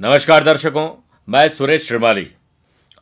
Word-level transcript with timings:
नमस्कार 0.00 0.44
दर्शकों, 0.44 0.90
मैं 1.28 1.48
सुरेश 1.48 1.86
श्रीमाली। 1.88 2.26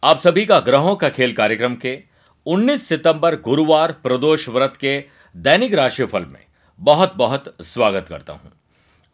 आप 0.02 0.18
सभी 0.18 0.46
का 0.46 0.60
ग्रहों 0.60 0.96
का 0.96 1.08
खेल 1.08 1.32
कार्यक्रम 1.32 1.74
के 1.74 2.02
19 2.46 2.88
सितंबर 2.88 3.36
गुरुवार 3.36 3.92
प्रदोष 3.92 4.48
व्रत 4.48 4.78
के 4.80 5.04
दैनिक 5.36 5.74
राशिफल 5.74 6.24
में 6.24 6.40
बहुत 6.78 7.14
बहुत 7.16 7.56
स्वागत 7.62 8.06
करता 8.08 8.32
हूँ। 8.32 8.52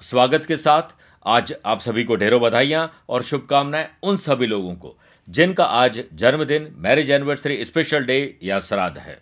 स्वागत 0.03 0.45
के 0.45 0.57
साथ 0.57 0.95
आज 1.27 1.55
आप 1.67 1.81
सभी 1.81 2.05
को 2.05 2.17
ढेरों 2.17 2.41
बधाइयाँ 2.41 3.05
और 3.09 3.23
शुभकामनाएँ 3.23 3.89
उन 4.03 4.17
सभी 4.17 4.47
लोगों 4.47 4.75
को, 4.75 4.97
जिनका 5.29 5.65
आज 5.65 6.05
जन्मदिन, 6.15 6.75
मैरिज 6.77 7.11
एनिवर्सरी, 7.11 7.65
स्पेशल 7.65 8.05
डे 8.05 8.39
या 8.43 8.61
श्राद्ध 8.61 8.99
है। 8.99 9.21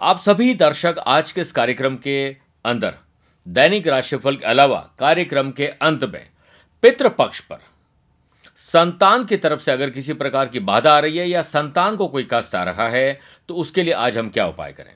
आप 0.00 0.18
सभी 0.18 0.54
दर्शक 0.54 0.94
आज 1.06 1.32
के 1.32 1.40
इस 1.40 1.52
कार्यक्रम 1.52 1.96
के 1.96 2.36
अंदर 2.64 2.94
दैनिक 3.48 3.88
राशिफल 3.88 4.36
के 4.36 4.46
अलावा 4.46 4.90
कार्यक्रम 4.98 5.50
के 5.50 5.66
अंत 5.66 6.04
में 6.04 6.26
पितृपक्ष 6.82 7.40
पर। 7.40 7.58
संतान 8.58 9.24
की 9.24 9.36
तरफ़ 9.36 9.60
से 9.60 9.72
अगर 9.72 9.90
किसी 9.90 10.12
प्रकार 10.12 10.48
की 10.48 10.60
बाधा 10.60 10.92
आ 10.92 10.98
रही 10.98 11.18
है 11.18 11.28
या 11.28 11.42
संतान 11.42 11.96
को 11.96 12.06
कोई 12.08 12.26
कष्ट 12.30 12.54
आ 12.54 12.62
रहा 12.64 12.88
है 12.88 13.18
तो 13.48 13.54
उसके 13.54 13.82
लिए 13.82 13.94
आज 13.94 14.18
हम 14.18 14.28
क्या 14.28 14.46
उपाय 14.46 14.72
करें? 14.72 14.92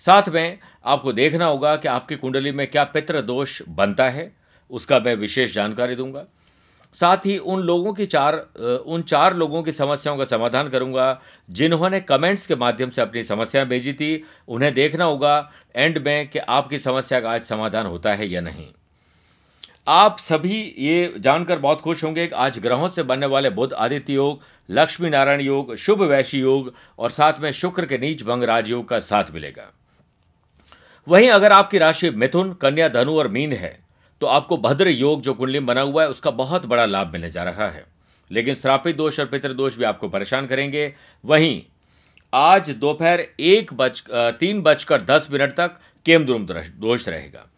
साथ 0.00 0.28
में 0.28 0.58
आपको 0.84 1.12
देखना 1.12 1.44
होगा 1.44 1.76
कि 1.76 1.88
आपकी 1.88 2.16
कुंडली 2.16 2.52
में 2.52 2.66
क्या 2.66 2.84
पितृ 2.86 3.20
दोष 3.20 3.60
बनता 3.68 4.08
है, 4.10 4.32
उसका 4.70 4.98
मैं 4.98 5.14
विशेष 5.16 5.54
जानकारी 5.54 5.96
दूँगा। 5.96 6.24
साथ 6.94 7.26
ही 7.26 7.36
उन 7.38 7.60
लोगों 7.60 7.92
की 7.92 8.06
चार, 8.06 8.34
उन 8.86 9.02
चार 9.02 9.36
लोगों 9.36 9.62
की 9.62 9.72
समस्याओं 9.72 10.18
का 10.18 10.24
समाधान 10.24 10.68
करूँगा, 10.68 11.20
जिन्होंने 11.50 12.00
कमेंट्स 12.00 12.46
के 12.46 12.56
माध्यम 12.56 12.90
से 12.90 13.02
अपनी 13.02 13.22
समस्याएँ 13.22 13.66
भेजी 13.66 13.92
थी, 13.92 14.24
उन्हें 14.48 14.72
देखना 14.74 15.04
होगा 15.04 15.50
एंड 15.74 15.98
में 15.98 16.28
कि 16.28 16.38
आपकी 16.38 16.78
समस्या 16.78 17.20
का 17.20 17.30
आज 17.30 17.42
समाधान 17.42 17.86
होता 17.86 18.14
है 18.14 18.28
या 18.28 18.40
नहीं। 18.40 18.68
आप 19.88 20.18
सभी 20.18 20.56
ये 20.78 21.14
जानकर 21.18 21.58
बहुत 21.58 21.80
खुश 21.80 22.02
होंगे 22.04 22.26
कि 22.26 22.34
आज 22.34 22.58
ग्रहों 22.58 22.88
से 22.88 23.02
बनने 23.02 23.26
वाले 23.26 23.50
बुद्ध 23.50 23.72
आदित्य 23.74 24.12
योग, 24.12 24.42
लक्ष्मी 24.68 25.10
नारायण 25.10 25.40
योग, 25.40 25.74
शुभ 25.76 26.02
वैशी 26.02 26.40
योग 26.40 26.72
और 26.98 27.10
साथ 27.10 27.40
में 27.40 27.50
शुक्र 27.52 27.86
के 27.86 27.98
नीच 27.98 28.22
भंग 28.22 28.42
राजयोग 28.42 28.86
का 28.88 28.98
साथ 29.00 29.30
मिलेगा। 29.34 29.70
वहीं 31.06 31.30
अगर 31.30 31.52
आपकी 31.52 31.78
राशि 31.78 32.10
मिथुन, 32.10 32.52
कन्या, 32.52 32.88
धनु 32.88 33.16
और 33.18 33.28
मीन 33.28 33.52
है 33.52 33.78
तो 34.20 34.26
आपको 34.26 34.56
भद्र 34.58 34.88
योग 34.88 35.20
जो 35.22 35.34
कुंडली 35.34 35.60
बना 35.60 35.80
हुआ 35.80 36.02
है, 36.02 36.08
उसका 36.08 36.30
बहुत 36.32 36.66
बड़ा 36.66 36.86
लाभ 36.86 37.12
मिलने 37.12 37.30
जा 37.30 37.42
रहा 37.42 37.68
है। 37.68 37.84
लेकिन 38.30 38.54
श्रापित 38.54 38.96
दोष 38.96 39.20
और 39.20 39.26
पितृदोष 39.26 39.76
भी 39.76 39.84
आपको 39.84 40.08
परेशान 40.08 40.46
करेंगे। 40.46 40.92
वहीं 41.24 41.62
आज 42.32 42.70
दोपहर 42.70 43.20
एक 43.40 43.72
बज 43.74 44.02
तीन 44.10 44.62
बजकर 44.62 45.02
दस 45.02 45.28
मिनट 45.32 45.56
तक 45.56 45.78
केमद्रुम 46.06 46.46
दोष 46.46 47.08
रहेगा। 47.08 47.50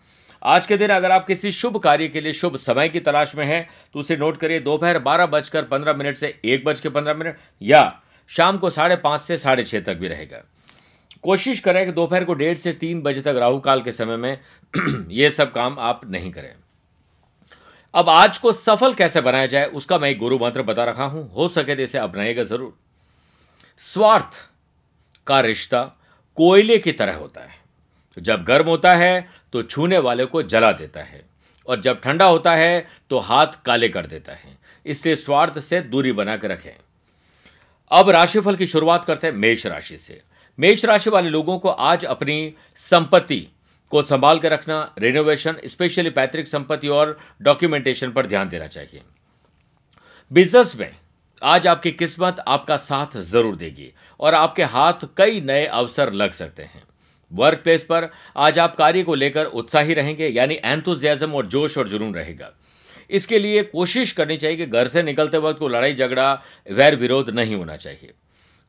आज 0.42 0.66
के 0.66 0.76
दिन 0.76 0.90
अगर 0.90 1.10
आप 1.10 1.26
किसी 1.26 1.50
शुभ 1.52 1.76
कार्य 1.76 2.06
के 2.08 2.20
लिए 2.20 2.32
शुभ 2.32 2.56
समय 2.56 2.88
की 2.88 3.00
तलाश 3.00 3.34
में 3.36 3.44
हैं 3.46 3.68
तो 3.94 4.00
उसे 4.00 4.16
नोट 4.16 4.36
करिए, 4.36 4.60
दोपहर 4.60 4.98
बारह 4.98 5.26
बजकर 5.26 5.64
पंद्रह 5.64 5.94
मिनट 5.94 6.16
से 6.16 6.34
एक 6.44 6.64
बज 6.64 6.80
के 6.80 6.88
पंद्रह 6.88 7.14
मिनट, 7.14 7.36
या 7.62 8.00
शाम 8.30 8.58
को 8.58 8.70
साढ़े 8.70 8.96
पाँच 8.96 9.20
से 9.20 9.38
साढ़े 9.38 9.64
छह 9.64 9.80
तक 9.80 9.96
भी 9.96 10.08
रहेगा। 10.08 10.42
कोशिश 11.22 11.60
करें 11.60 11.84
कि 11.86 11.92
दोपहर 11.92 12.24
को 12.24 12.34
डेढ़ 12.34 12.56
से 12.58 12.72
तीन 12.72 13.02
बजे 13.02 13.22
तक 13.22 13.36
राहु 13.38 13.58
काल 13.60 13.82
के 13.82 13.92
समय 13.92 14.16
में 14.16 14.38
ये 15.10 15.30
सब 15.30 15.52
काम 15.52 15.78
आप 15.78 16.00
नहीं 16.06 16.30
करें। 16.32 16.52
अब 17.94 18.08
आज 18.08 18.38
को 18.38 18.52
सफल 18.52 18.94
कैसे 18.94 19.20
बनाया 19.20 19.46
जाए, 19.46 19.66
उसका 19.66 19.98
मैं 19.98 20.10
एक 20.10 20.18
गुरु 20.18 20.38
मंत्र 20.38 20.62
बता 20.62 20.84
रहा 20.84 21.04
हूँ। 21.04 21.30
हो 21.32 21.48
सके 21.48 21.74
तो 21.74 21.82
इसे 21.82 21.98
अपनाएगा 21.98 22.42
ज़रूर। 22.42 22.76
स्वार्थ 23.80 24.44
का 25.26 25.40
रिश्ता 25.40 25.84
कोयले 26.38 26.78
की 26.78 26.92
तरह 26.92 27.16
होता 27.16 27.40
है। 27.40 27.58
जब 28.16 28.44
गर्म 28.44 28.68
होता 28.68 28.94
है 28.94 29.28
तो 29.52 29.62
छूने 29.62 29.98
वाले 30.00 30.24
को 30.26 30.42
जला 30.44 30.72
देता 30.74 31.02
है। 31.02 31.22
और 31.66 31.80
जब 31.80 32.00
ठंडा 32.00 32.26
होता 32.26 32.54
है 32.54 32.86
तो 33.10 33.18
हाथ 33.20 33.62
काले 33.64 33.88
कर 33.88 34.06
देता 34.06 34.32
है। 34.32 34.56
इसलिए 34.86 35.16
स्वार्थ 35.16 35.58
से 35.60 35.80
दूरी 35.82 36.12
बनाकर 36.12 36.50
रखें। 36.50 36.72
अब 37.90 38.10
राशिफल 38.10 38.56
की 38.56 38.66
शुरुआत 38.66 39.04
करते 39.04 39.26
हैं 39.26 39.34
मेष 39.34 39.66
राशि 39.66 39.98
से। 39.98 40.20
मेष 40.58 40.84
राशि 40.84 41.10
वाले 41.10 41.30
लोगों 41.30 41.58
को 41.58 41.68
आज 41.68 42.04
अपनी 42.06 42.54
संपत्ति 42.78 43.46
को 43.92 44.02
संभाल 44.02 44.38
कर 44.38 44.52
रखना 44.52 44.82
रिनोवेशन 44.98 45.56
स्पेशली 45.66 46.10
पैतृक 46.10 46.46
संपत्ति 46.46 46.88
और 46.88 47.16
डॉक्यूमेंटेशन 47.42 48.10
पर 48.12 48.26
ध्यान 48.26 48.48
देना 48.48 48.66
चाहिए। 48.66 49.02
बिज़नेस 50.30 50.74
में 50.76 50.90
आज 51.42 51.66
आपकी 51.66 51.90
किस्मत 51.92 52.44
आपका 52.48 52.76
साथ 52.78 53.16
ज़रूर 53.22 53.56
देगी 53.56 53.92
और 54.20 54.34
आपके 54.34 54.62
हाथ 54.64 55.06
कई 55.16 55.40
नए 55.40 55.64
अवसर 55.66 56.12
लग 56.12 56.32
सकते 56.32 56.62
हैं। 56.62 56.82
वर्क 57.30 57.58
प्लेस 57.58 57.84
पर 57.84 58.08
आज 58.36 58.58
आप 58.58 58.76
कार्य 58.76 59.02
को 59.02 59.14
लेकर 59.14 59.44
उत्साही 59.44 59.94
रहेंगे, 59.94 60.28
यानी 60.28 60.58
एंथुजियाजम 60.64 61.34
और 61.34 61.46
जोश 61.46 61.78
और 61.78 61.88
जुनून 61.88 62.14
रहेगा। 62.14 62.52
इसके 63.10 63.38
लिए 63.38 63.62
कोशिश 63.62 64.12
करनी 64.12 64.36
चाहिए 64.36 64.56
कि 64.56 64.66
घर 64.66 64.88
से 64.88 65.02
निकलते 65.02 65.38
वक्त 65.38 65.58
को 65.58 65.68
लड़ाई 65.68 65.94
झगड़ा 65.94 66.32
वैर 66.70 66.96
विरोध 66.96 67.30
नहीं 67.30 67.56
होना 67.56 67.76
चाहिए। 67.76 68.12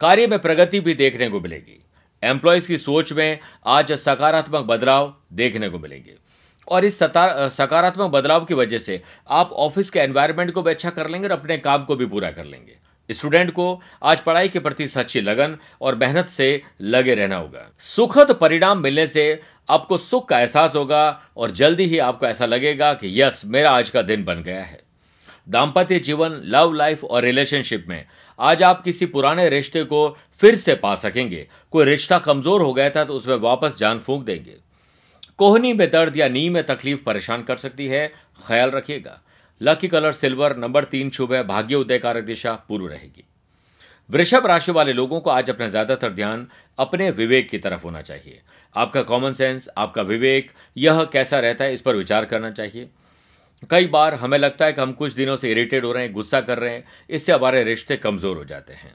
कार्य 0.01 0.27
में 0.27 0.37
प्रगति 0.39 0.79
भी 0.79 0.93
देखने 0.93 1.29
को 1.29 1.39
मिलेगी। 1.39 1.79
एम्प्लॉयज़ 2.23 2.67
की 2.67 2.77
सोच 2.77 3.13
में 3.13 3.39
आज 3.65 3.91
सकारात्मक 3.91 4.65
बदलाव 4.65 5.13
देखने 5.33 5.69
को 5.69 5.79
मिलेंगे। 5.79 6.15
और 6.67 6.85
इस 6.85 6.99
सकारात्मक 6.99 8.11
बदलाव 8.11 8.45
की 8.45 8.53
वजह 8.53 8.77
से 8.77 9.01
आप 9.29 9.51
ऑफ़िस 9.51 9.89
के 9.89 9.99
एनवायरनमेंट 9.99 10.51
को 10.51 10.61
भी 10.61 10.71
अच्छा 10.71 10.89
कर 10.89 11.09
लेंगे 11.09 11.27
और 11.27 11.33
अपने 11.33 11.57
काम 11.57 11.85
को 11.85 11.95
भी 11.95 12.05
पूरा 12.05 12.31
कर 12.31 12.45
लेंगे। 12.45 12.75
स्टूडेंट 13.13 13.51
को 13.51 13.81
आज 14.03 14.21
पढ़ाई 14.21 14.49
के 14.49 14.59
प्रति 14.59 14.87
सच्ची 14.87 15.21
लगन 15.21 15.57
और 15.81 15.95
मेहनत 15.95 16.29
से 16.29 16.61
लगे 16.81 17.15
रहना 17.15 17.37
होगा। 17.37 17.67
सुखद 17.79 18.31
परिणाम 18.31 18.81
मिलने 18.81 19.07
से 19.07 19.41
आपको 19.69 19.97
सुख 19.97 20.27
का 20.29 20.39
एहसास 20.39 20.75
होगा 20.75 21.21
और 21.37 21.51
जल्दी 21.51 21.85
ही 21.85 21.97
आपको 21.99 22.25
ऐसा 22.25 22.45
लगेगा 22.45 22.93
कि 22.93 23.21
यस, 23.21 23.41
मेरा 23.45 23.71
आज 23.71 23.89
का 23.89 24.01
दिन 24.01 24.23
बन 24.23 24.43
गया 24.43 24.63
है। 24.63 24.79
दाम्पत्य 25.49 25.99
जीवन 25.99 26.41
लव 26.45 26.73
लाइफ 26.73 27.03
और 27.03 27.23
रिलेशनशिप 27.23 27.85
में 27.89 28.05
आज 28.39 28.63
आप 28.63 28.81
किसी 28.83 29.05
पुराने 29.05 29.47
रिश्ते 29.49 29.83
को 29.83 30.07
फिर 30.41 30.55
से 30.55 30.75
पा 30.75 30.93
सकेंगे। 30.95 31.47
कोई 31.71 31.85
रिश्ता 31.85 32.19
कमज़ोर 32.19 32.61
हो 32.61 32.73
गया 32.73 32.89
था 32.89 33.03
तो 33.05 33.13
उसमें 33.13 33.35
वापस 33.35 33.77
जान 33.77 33.99
फूंक 33.99 34.23
देंगे। 34.25 34.55
कोहनी 35.39 35.73
में 35.73 35.89
दर्द 35.91 36.17
या 36.17 36.27
नी 36.27 36.49
में 36.49 36.63
तकलीफ़ 36.63 37.03
परेशान 37.03 37.43
कर 37.43 37.57
सकती 37.57 37.87
है, 37.87 38.07
ख्याल 38.47 38.71
रखिएगा। 38.71 39.19
लकी 39.61 39.87
कलर 39.87 40.11
सिल्वर 40.11 40.55
नंबर 40.57 40.83
तीन 40.83 41.09
शुभ 41.09 41.33
है, 41.33 41.43
भाग्य 41.43 41.75
उदय 41.75 41.99
कारक 41.99 42.23
दिशा, 42.23 42.53
पूर्व 42.69 42.87
रहेगी। 42.87 43.23
वृषभ 44.09 44.45
राशि 44.45 44.71
वाले 44.71 44.93
लोगों 44.93 45.19
को 45.21 45.29
आज 45.29 45.49
अपना 45.49 45.67
ज़्यादातर 45.67 46.13
ध्यान 46.13 46.47
अपने 46.77 47.09
विवेक 47.11 47.49
की 47.49 47.57
तरफ़ 47.57 47.83
होना 47.83 48.01
चाहिए। 48.01 48.41
आपका 48.75 49.01
कॉमन 49.01 49.33
सेंस 49.33 49.69
आपका 49.77 50.01
विवेक, 50.01 50.51
यह 50.77 51.03
कैसा 51.03 51.39
रहता 51.39 51.65
है 51.65 51.73
इस 51.73 51.81
पर 51.81 51.95
विचार 51.95 52.25
करना 52.25 52.51
चाहिए। 52.51 52.89
कई 53.69 53.87
बार 53.87 54.13
हमें 54.13 54.37
लगता 54.37 54.65
है 54.65 54.73
कि 54.73 54.81
हम 54.81 54.93
कुछ 54.93 55.13
दिनों 55.13 55.35
से 55.35 55.51
इरिटेट 55.51 55.83
हो 55.83 55.91
रहे 55.91 56.03
हैं, 56.03 56.13
गुस्सा 56.13 56.41
कर 56.41 56.59
रहे 56.59 56.73
हैं, 56.73 56.83
इससे 57.09 57.33
हमारे 57.33 57.63
रिश्ते 57.63 57.97
कमज़ोर 57.97 58.37
हो 58.37 58.45
जाते 58.45 58.73
हैं। 58.73 58.93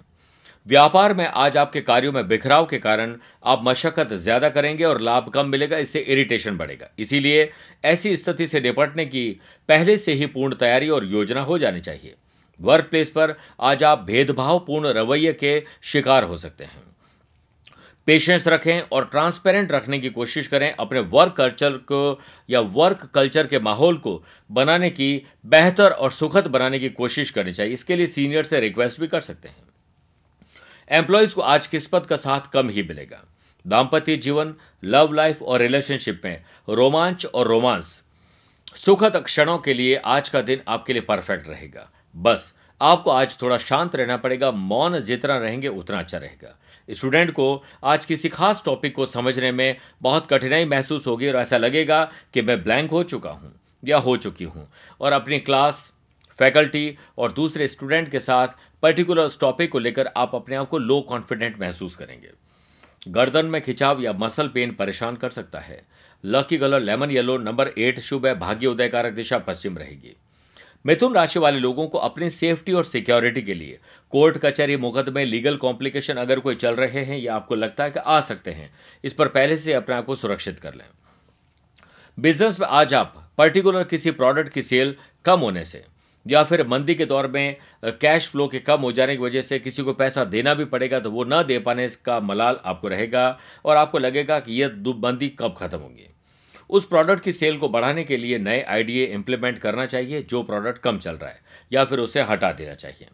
व्यापार 0.66 1.12
में 1.14 1.24
आज 1.26 1.56
आपके 1.56 1.80
कार्यों 1.80 2.12
में 2.12 2.26
बिखराव 2.28 2.64
के 2.66 2.78
कारण 2.78 3.14
आप 3.44 3.60
मशक्कत 3.64 4.12
ज़्यादा 4.12 4.48
करेंगे 4.48 4.84
और 4.84 5.00
लाभ 5.00 5.28
कम 5.28 5.46
मिलेगा, 5.46 5.78
इससे 5.78 5.98
इरिटेशन 5.98 6.56
बढ़ेगा। 6.56 6.88
इसीलिए 6.98 7.50
ऐसी 7.84 8.16
स्थिति 8.16 8.46
से 8.46 8.60
निपटने 8.60 9.04
की 9.06 9.28
पहले 9.68 9.96
से 9.98 10.12
ही 10.12 10.26
पूर्ण 10.26 10.54
तैयारी 10.54 10.88
और 10.88 11.04
योजना 11.04 11.40
हो 11.40 11.58
जानी 11.58 11.80
चाहिए। 11.80 12.14
वर्क 12.60 12.88
प्लेस 12.90 13.10
पर 13.10 13.34
आज 13.60 13.84
आप 13.84 14.02
भेदभावपूर्ण 14.06 14.92
रवैये 14.92 15.32
के 15.34 15.62
शिकार 15.82 16.24
हो 16.24 16.36
सकते 16.36 16.64
हैं। 16.64 16.82
पेशेंस 18.08 18.46
रखें 18.48 18.80
और 18.82 19.04
ट्रांसपेरेंट 19.04 19.72
रखने 19.72 19.98
की 19.98 20.10
कोशिश 20.10 20.46
करें 20.46 20.70
अपने 20.72 21.00
वर्क 21.12 21.34
कल्चर 21.36 21.76
को 21.84 22.20
या 22.48 22.60
वर्क 22.74 23.08
कल्चर 23.14 23.46
के 23.46 23.58
माहौल 23.60 23.96
को 23.98 24.22
बनाने 24.50 24.90
की, 24.90 25.22
बेहतर 25.44 25.90
और 25.90 26.10
सुखद 26.12 26.46
बनाने 26.48 26.78
की 26.78 26.88
कोशिश 26.90 27.30
करनी 27.30 27.52
चाहिए। 27.52 27.72
इसके 27.72 27.96
लिए 27.96 28.06
सीनियर 28.08 28.44
से 28.44 28.60
रिक्वेस्ट 28.60 29.00
भी 29.00 29.06
कर 29.06 29.20
सकते 29.20 29.48
हैं। 29.48 29.56
एम्प्लॉयज़ 30.90 31.34
को 31.34 31.40
आज 31.40 31.66
किस्मत 31.66 32.04
का 32.06 32.16
साथ 32.16 32.40
कम 32.52 32.68
ही 32.68 32.82
मिलेगा। 32.82 33.22
दाम्पत्य 33.64 34.16
जीवन 34.16 34.54
लव 34.84 35.12
लाइफ 35.12 35.42
और 35.42 35.60
रिलेशनशिप 35.60 36.20
में 36.24 36.42
रोमांच 36.68 37.24
और 37.26 37.48
रोमांस 37.48 38.02
सुखद 38.76 39.16
क्षणों 39.16 39.58
के 39.58 39.74
लिए 39.74 39.96
आज 39.96 40.28
का 40.28 40.40
दिन 40.40 40.60
आपके 40.68 40.92
लिए 40.92 41.02
परफेक्ट 41.02 41.48
रहेगा। 41.48 41.88
बस, 42.16 42.52
आपको 42.80 43.10
आज 43.10 43.36
थोड़ा 43.42 43.58
शांत 43.58 43.96
रहना 43.96 44.16
पड़ेगा, 44.16 44.50
मौन 44.50 44.98
जितना 44.98 45.38
रहेंगे 45.38 45.68
उतना 45.68 45.98
अच्छा 45.98 46.18
रहेगा। 46.18 46.56
स्टूडेंट 46.90 47.30
को 47.30 47.64
आज 47.84 48.04
किसी 48.04 48.28
खास 48.28 48.62
टॉपिक 48.64 48.94
को 48.94 49.06
समझने 49.06 49.52
में 49.52 49.76
बहुत 50.02 50.26
कठिनाई 50.26 50.64
महसूस 50.64 51.06
होगी 51.06 51.28
और 51.28 51.36
ऐसा 51.36 51.56
लगेगा 51.56 52.02
कि 52.34 52.42
मैं 52.42 52.62
ब्लैंक 52.62 52.90
हो 52.90 53.02
चुका 53.02 53.30
हूँ 53.30 53.52
या 53.84 53.98
हो 53.98 54.16
चुकी 54.16 54.44
हूँ। 54.44 54.68
और 55.00 55.12
अपनी 55.12 55.38
क्लास 55.38 55.92
फैकल्टी 56.38 56.98
और 57.18 57.32
दूसरे 57.32 57.68
स्टूडेंट 57.68 58.10
के 58.10 58.20
साथ 58.20 58.48
पर्टिकुलर 58.86 59.22
उस 59.22 59.38
टॉपिक 59.40 59.70
को 59.70 59.78
लेकर 59.78 60.06
आप 60.16 60.34
अपने 60.34 60.56
आप 60.56 60.68
को 60.68 60.78
लो 60.78 61.00
कॉन्फिडेंट 61.00 61.58
महसूस 61.60 61.94
करेंगे। 61.96 62.28
गर्दन 63.08 63.46
में 63.46 63.60
खिंचाव 63.62 64.00
या 64.00 64.12
मसल 64.12 64.48
पेन 64.48 64.72
परेशान 64.72 65.16
कर 65.16 65.30
सकता 65.30 65.58
है। 65.58 65.80
Lucky 66.24 66.58
colour 66.58 66.80
lemon 66.80 67.10
yellow 67.10 67.36
number 67.38 67.68
eight 67.68 67.98
शुभ 68.00 68.26
है, 68.26 68.34
भाग्य 68.38 68.66
उदय 68.66 68.88
कारक 68.88 69.12
दिशा 69.12 69.38
पश्चिम 69.38 69.78
रहेगी। 69.78 70.16
मिथुन 70.86 71.14
राशि 71.14 71.38
वाले 71.38 71.58
लोगों 71.58 71.86
को 71.88 71.98
अपनी 71.98 72.30
सेफ्टी 72.30 72.72
और 72.72 72.84
सिक्योरिटी 72.84 73.42
के 73.42 73.54
लिए 73.54 73.78
कोर्ट 74.12 74.38
कचहरी, 74.38 74.76
मुकदमे 74.76 75.24
लीगल 75.24 75.56
कॉम्प्लिकेशन 75.56 76.14
अगर 76.14 76.40
कोई 76.40 76.54
चल 76.54 76.74
रहे 76.74 77.04
हैं 77.04 77.18
या 77.18 77.34
आपको 77.36 77.54
लगता 77.54 77.84
है 77.84 77.90
कि 77.90 78.00
आ 78.00 78.20
सकते 78.20 78.50
हैं, 78.50 78.70
इस 79.04 79.12
पर 79.12 79.28
पहले 79.28 79.56
से 79.56 79.72
अपने 79.72 79.94
आप 79.94 80.06
को 80.06 80.14
सुरक्षित 80.14 80.58
कर 80.58 80.74
लें। 80.74 80.86
बिज़नेस 82.18 82.60
में 82.60 82.66
आज 82.68 82.94
आप 82.94 83.32
पर्टिकुलर 83.38 83.84
किसी 83.84 84.10
प्रोडक्ट 84.10 84.52
की 84.52 84.62
सेल 84.62 84.96
कम 85.24 85.40
होने 85.40 85.64
से 85.64 85.84
या 86.26 86.42
फिर 86.44 86.66
मंदी 86.66 86.94
के 86.94 87.04
दौर 87.04 87.26
में 87.28 87.56
कैश 87.84 88.28
फ्लो 88.28 88.46
के 88.48 88.58
कम 88.58 88.80
हो 88.80 88.92
जाने 88.92 89.16
की 89.16 89.22
वजह 89.22 89.42
से 89.42 89.58
किसी 89.58 89.82
को 89.82 89.92
पैसा 89.92 90.24
देना 90.24 90.54
भी 90.54 90.64
पड़ेगा 90.64 91.00
तो 91.00 91.10
वो 91.10 91.24
ना 91.24 91.42
दे 91.42 91.58
पाने 91.58 91.88
का 92.04 92.20
मलाल 92.20 92.60
आपको 92.64 92.88
रहेगा 92.88 93.38
और 93.64 93.76
आपको 93.76 93.98
लगेगा 93.98 94.38
कि 94.40 94.52
यह 94.52 94.82
मंदी 94.98 95.28
कब 95.28 95.54
खत्म 95.58 95.78
होगी। 95.78 96.10
उस 96.70 96.86
प्रोडक्ट 96.86 97.22
की 97.24 97.32
सेल 97.32 97.58
को 97.58 97.68
बढ़ाने 97.68 98.04
के 98.04 98.16
लिए 98.16 98.38
नए 98.38 98.62
आइडिया 98.62 99.06
इंप्लीमेंट 99.14 99.58
करना 99.58 99.86
चाहिए, 99.86 100.22
जो 100.22 100.42
प्रोडक्ट 100.42 100.78
कम 100.78 100.98
चल 100.98 101.14
रहा 101.14 101.30
है, 101.30 101.40
या 101.72 101.84
फिर 101.84 101.98
उसे 101.98 102.22
हटा 102.22 102.52
देना 102.52 102.74
चाहिए। 102.74 103.08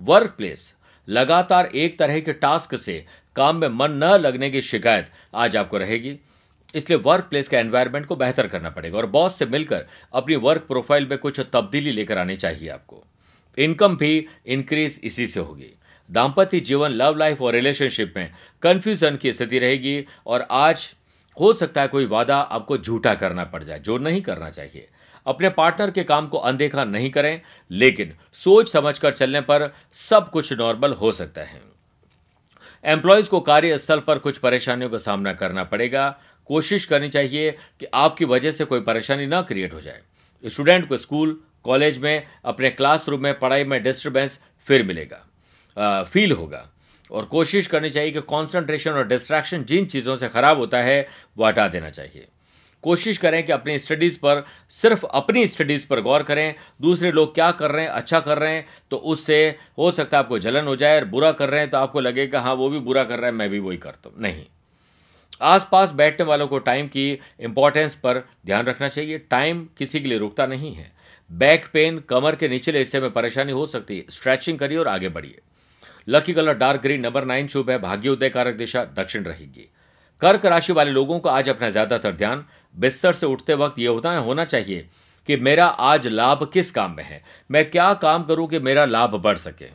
वर्क 0.00 0.34
प्लेस 0.38 0.74
लगातार 1.08 1.66
एक 1.66 1.98
तरह 1.98 2.20
के 2.20 2.32
टास्क 2.32 2.76
से 2.76 3.04
काम 3.36 3.56
में 3.56 3.68
मन 3.68 3.92
न 3.92 4.04
लगने 4.04 4.50
की 4.50 4.60
शिकायत 4.60 5.10
आज 5.34 5.56
आपको 5.56 5.78
रहेगी। 5.78 6.18
इसलिए 6.74 6.98
वर्क 6.98 7.24
प्लेस 7.24 7.48
का 7.48 7.58
एनवायरनमेंट 7.58 8.06
को 8.06 8.16
बेहतर 8.16 8.46
करना 8.46 8.70
पड़ेगा 8.70 8.98
और 8.98 9.06
बॉस 9.06 9.38
से 9.38 9.46
मिलकर 9.46 9.84
अपनी 10.12 10.36
वर्क 10.36 10.62
प्रोफ़ाइल 10.62 11.06
में 11.06 11.18
कुछ 11.18 11.40
तब्दीली 11.52 11.92
लेकर 11.92 12.18
आनी 12.18 12.36
चाहिए 12.36 12.68
आपको। 12.68 13.04
इनकम 13.58 13.96
भी 13.96 14.26
इंक्रीज 14.46 15.00
इसी 15.04 15.26
से 15.26 15.40
होगी। 15.40 15.72
दाम्पत्य 16.10 16.60
जीवन 16.60 16.90
लव 16.90 17.16
लाइफ 17.16 17.42
और 17.42 17.52
रिलेशनशिप 17.52 18.14
में 18.16 18.32
कंफ्यूजन 18.62 19.16
की 19.16 19.32
स्थिति 19.32 19.58
रहेगी 19.58 20.04
और 20.26 20.46
आज 20.50 20.94
हो 21.40 21.52
सकता 21.52 21.82
है 21.82 21.88
कोई 21.88 22.06
वादा 22.06 22.36
आपको 22.36 22.78
झूठा 22.78 23.14
करना 23.14 23.44
पड़ 23.44 23.62
जाए, 23.64 23.78
जो 23.78 23.98
नहीं 23.98 24.20
करना 24.22 24.50
चाहिए। 24.50 24.88
अपने 25.26 25.48
पार्टनर 25.48 25.90
के 25.90 26.04
काम 26.04 26.26
को 26.26 26.38
अनदेखा 26.38 26.84
नहीं 26.84 27.10
करें, 27.10 27.40
लेकिन 27.70 28.12
सोच 28.32 28.72
समझकर 28.72 29.12
चलने 29.12 29.40
पर 29.40 29.72
सब 29.92 30.30
कुछ 30.30 30.52
नॉर्मल 30.52 30.92
हो 30.92 31.12
सकता 31.12 31.40
है। 31.40 31.62
एम्प्लॉयज़ 32.84 33.28
को 33.28 33.40
कार्यस्थल 33.40 34.00
पर 34.00 34.18
कुछ 34.18 34.38
परेशानियों 34.38 34.90
का 34.90 34.98
सामना 34.98 35.32
करना 35.32 35.64
पड़ेगा। 35.64 36.20
कोशिश 36.50 36.84
करनी 36.84 37.08
चाहिए 37.08 37.50
कि 37.80 37.86
आपकी 37.94 38.24
वजह 38.24 38.50
से 38.50 38.64
कोई 38.64 38.80
परेशानी 38.82 39.26
ना 39.26 39.40
क्रिएट 39.42 39.72
हो 39.74 39.80
जाए। 39.80 40.00
स्टूडेंट 40.44 40.88
को 40.88 40.96
स्कूल, 40.96 41.40
कॉलेज 41.64 41.98
में, 41.98 42.26
अपने 42.44 42.70
क्लासरूम 42.70 43.22
में, 43.22 43.38
पढ़ाई 43.38 43.64
में 43.64 43.82
डिस्टर्बेंस 43.82 44.38
फिर 44.66 44.82
मिलेगा 44.82 46.04
फील 46.04 46.32
होगा। 46.32 46.68
और 47.10 47.24
कोशिश 47.26 47.66
करनी 47.66 47.90
चाहिए 47.90 48.10
कि 48.10 48.20
कंसंट्रेशन 48.22 48.90
और 48.92 49.06
डिस्ट्रैक्शन 49.08 49.64
जिन 49.64 49.84
चीज़ों 49.86 50.16
से 50.16 50.28
ख़राब 50.28 50.58
होता 50.58 50.82
है, 50.82 51.06
वो 51.36 51.46
हटा 51.46 51.66
देना 51.68 51.90
चाहिए। 51.90 52.26
कोशिश 52.84 53.18
करें 53.18 53.42
कि 53.46 53.52
अपनी 53.52 53.78
स्टडीज़ 53.78 54.18
पर, 54.18 54.44
सिर्फ़ 54.70 55.04
अपनी 55.06 55.46
स्टडीज़ 55.46 55.86
पर 55.88 56.00
गौर 56.00 56.22
करें, 56.22 56.54
दूसरे 56.82 57.12
लोग 57.12 57.34
क्या 57.34 57.50
कर 57.52 57.70
रहे 57.70 57.84
हैं 57.84 57.90
अच्छा 57.90 58.20
कर 58.20 58.38
रहे 58.38 58.54
हैं 58.54 58.66
तो 58.90 58.96
उससे 58.96 59.38
हो 59.78 59.90
सकता 59.90 60.16
है 60.16 60.22
आपको 60.24 60.38
जलन 60.38 60.66
हो 60.66 60.76
जाए 60.76 60.96
और 60.96 61.04
बुरा 61.06 61.32
कर 61.32 61.50
रहे 61.50 61.60
हैं 61.60 61.70
तो 61.70 61.78
आपको 61.78 62.00
लगेगा 62.00 62.40
हाँ 62.40 62.54
वो 62.54 62.68
भी 62.70 62.78
बुरा 62.80 63.04
कर 63.04 63.18
रहा 63.18 63.26
है, 63.26 63.32
मैं 63.32 63.48
भी 63.50 63.58
वही 63.58 63.76
करता 63.78 64.08
हूँ। 64.08 64.22
नहीं। 64.22 64.44
आसपास 65.44 65.92
बैठने 65.92 66.26
वालों 66.26 66.46
को 66.48 66.58
टाइम 66.60 66.86
की 66.88 67.10
इंपॉर्टेंस 67.40 67.94
पर 67.94 68.22
ध्यान 68.46 68.66
रखना 68.66 68.88
चाहिए। 68.88 69.18
टाइम 69.20 69.66
किसी 69.78 70.00
के 70.00 70.08
लिए 70.08 70.18
रुकता 70.18 70.46
नहीं 70.46 70.72
है। 70.74 70.92
बैक 71.30 71.66
पेन 71.72 71.98
कमर 72.08 72.36
के 72.36 72.48
निचले 72.48 72.78
हिस्से 72.78 73.00
में 73.00 73.10
परेशानी 73.10 73.52
हो 73.52 73.66
सकती 73.66 73.98
है। 73.98 74.04
स्ट्रेचिंग 74.10 74.58
करिए 74.58 74.78
और 74.78 74.88
आगे 74.88 75.08
बढ़िए। 75.08 75.40
Lucky 76.08 76.32
colour 76.34 76.54
dark 76.54 76.82
green 76.82 77.00
number 77.00 77.24
nine 77.24 77.46
शुभ 77.48 77.70
है। 77.70 77.78
भाग्य 77.78 78.08
उदय 78.08 78.28
कारक 78.28 78.54
दिशा 78.54 78.84
दक्षिण 78.96 79.24
रहेगी। 79.24 79.68
कर्क 80.22 80.44
राशि 80.46 80.72
वाले 80.72 80.90
लोगों 80.90 81.18
को 81.18 81.28
आज 81.28 81.48
अपना 81.48 81.70
ज़्यादातर 81.70 82.12
ध्यान 82.12 82.44
बिस्तर 82.74 83.12
से 83.12 83.26
उठते 83.26 83.54
वक्त 83.54 83.78
यह 83.78 83.90
होता 83.90 84.12
है, 84.12 84.18
होना 84.18 84.44
चाहिए 84.44 84.86
कि 85.28 85.36
मेरा 85.36 85.66
आज 85.66 86.06
लाभ 86.06 86.48
किस 86.52 86.70
काम 86.70 86.94
में 86.96 87.04
है? 87.04 87.22
मैं 87.50 87.70
क्या 87.70 87.92
काम 87.94 88.24
करूँ 88.24 88.48
कि 88.48 88.58
मेरा 88.58 88.84
लाभ 88.84 89.14
बढ़ 89.16 89.36
सके? 89.36 89.66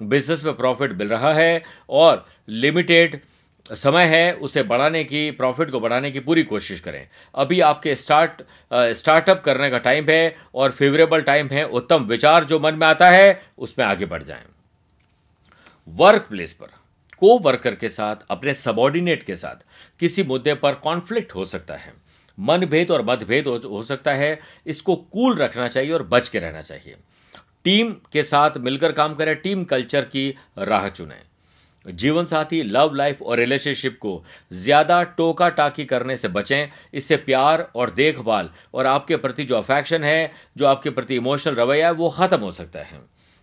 बिज़नेस 0.00 0.44
में 0.44 0.56
प्रॉफिट 0.56 0.92
मिल 0.92 1.08
रहा 1.08 1.32
है 1.34 1.62
और 1.90 2.24
लिमिटेड 2.48 3.20
समय 3.70 4.04
है 4.04 4.32
उसे 4.32 4.62
बढ़ाने 4.62 5.02
की 5.04 5.30
प्रॉफिट 5.30 5.70
को 5.70 5.80
बढ़ाने 5.80 6.10
की 6.10 6.20
पूरी 6.20 6.42
कोशिश 6.42 6.80
करें। 6.80 7.06
अभी 7.34 7.60
आपके 7.60 7.94
स्टार्ट 7.96 8.42
स्टार्टअप 8.72 9.42
करने 9.44 9.70
का 9.70 9.78
टाइम 9.78 10.08
है 10.10 10.36
और 10.54 10.72
फेवरेबल 10.72 11.22
टाइम 11.22 11.48
है 11.48 11.64
उत्तम 11.64 12.04
विचार 12.04 12.44
जो 12.44 12.58
मन 12.60 12.74
में 12.74 12.86
आता 12.86 13.10
है 13.10 13.40
उसमें 13.58 13.84
आगे 13.86 14.06
बढ़ 14.06 14.22
जाएँ। 14.22 14.44
वर्क 15.88 16.26
प्लेस 16.30 16.52
पर 16.52 16.66
को 17.22 17.38
वर्कर 17.38 17.74
के 17.74 17.88
साथ 17.88 18.16
अपने 18.30 18.54
सबॉर्डिनेट 18.54 19.22
के 19.22 19.36
साथ 19.36 19.64
किसी 20.00 20.22
मुद्दे 20.22 20.54
पर 20.54 20.74
कॉन्फ्लिक्ट 20.74 21.34
हो 21.34 21.44
सकता 21.44 21.74
है। 21.74 21.92
मनभेद 22.38 22.90
और 22.90 23.04
मतभेद 23.04 23.46
हो, 23.46 23.56
हो 23.58 23.82
सकता 23.82 24.14
है 24.14 24.38
इसको 24.66 24.96
कूल 24.96 25.36
रखना 25.36 25.68
चाहिए 25.68 25.92
और 25.92 26.02
बच 26.02 26.28
के 26.28 26.38
रहना 26.38 26.62
चाहिए। 26.62 26.96
टीम 27.64 27.90
के 28.12 28.22
साथ 28.22 28.58
मिलकर 28.58 28.92
काम 28.92 29.14
करें 29.14 29.34
टीम 29.36 29.64
कल्चर 29.64 30.04
की 30.04 30.28
राह 30.58 30.88
चुनें। 30.88 31.20
जीवन 31.90 32.26
साथी 32.26 32.62
लव 32.62 32.94
लाइफ 32.94 33.22
और 33.22 33.38
रिलेशनशिप 33.38 33.98
को 33.98 34.22
ज़्यादा 34.54 35.02
टोका 35.12 35.48
टाकी 35.50 35.84
करने 35.84 36.16
से 36.16 36.28
बचें। 36.28 36.68
इससे 36.94 37.16
प्यार 37.18 37.60
और 37.76 37.90
देखभाल 37.92 38.50
और 38.74 38.86
आपके 38.86 39.16
प्रति 39.16 39.44
जो 39.44 39.56
अफेक्शन 39.56 40.04
है, 40.04 40.30
जो 40.56 40.66
आपके 40.66 40.90
प्रति 40.90 41.16
इमोशनल 41.16 41.54
रवैया 41.54 41.86
है, 41.86 41.92
वो 41.92 42.10
खत्म 42.10 42.40
हो 42.40 42.50
सकता 42.52 42.80
है। 42.80 43.00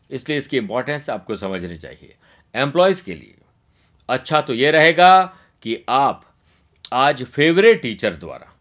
इसलिए 0.09 0.37
इसकी 0.37 0.57
इंपॉर्टेंस 0.57 1.09
आपको 1.09 1.35
समझनी 1.35 1.77
चाहिए। 1.77 2.15
एम्प्लॉयज़ 2.55 3.03
के 3.03 3.13
लिए 3.13 3.35
अच्छा 4.09 4.41
तो 4.41 4.53
यह 4.53 4.71
रहेगा 4.71 5.23
कि 5.63 5.83
आप 5.89 6.25
आज 6.93 7.23
फेवरेट 7.25 7.81
टीचर 7.81 8.15
द्वारा, 8.15 8.51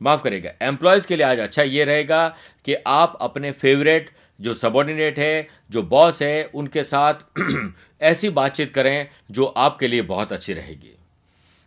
माफ़ 0.00 0.22
करेगा 0.22 0.50
एम्प्लॉयज़ 0.62 1.06
के 1.06 1.16
लिए 1.16 1.26
आज 1.26 1.38
अच्छा 1.40 1.62
ये 1.62 1.84
रहेगा 1.84 2.28
कि 2.64 2.74
आप 2.86 3.18
अपने 3.20 3.50
फेवरेट 3.52 4.10
जो 4.40 4.54
सबॉर्डिनेट 4.54 5.18
है, 5.18 5.48
जो 5.70 5.82
बॉस 5.82 6.22
है, 6.22 6.44
उनके 6.44 6.84
साथ 6.84 7.14
ऐसी 8.02 8.28
बातचीत 8.30 8.74
करें 8.74 9.08
जो 9.30 9.44
आपके 9.44 9.88
लिए 9.88 10.02
बहुत 10.02 10.32
अच्छी 10.32 10.52
रहेगी। 10.52 10.92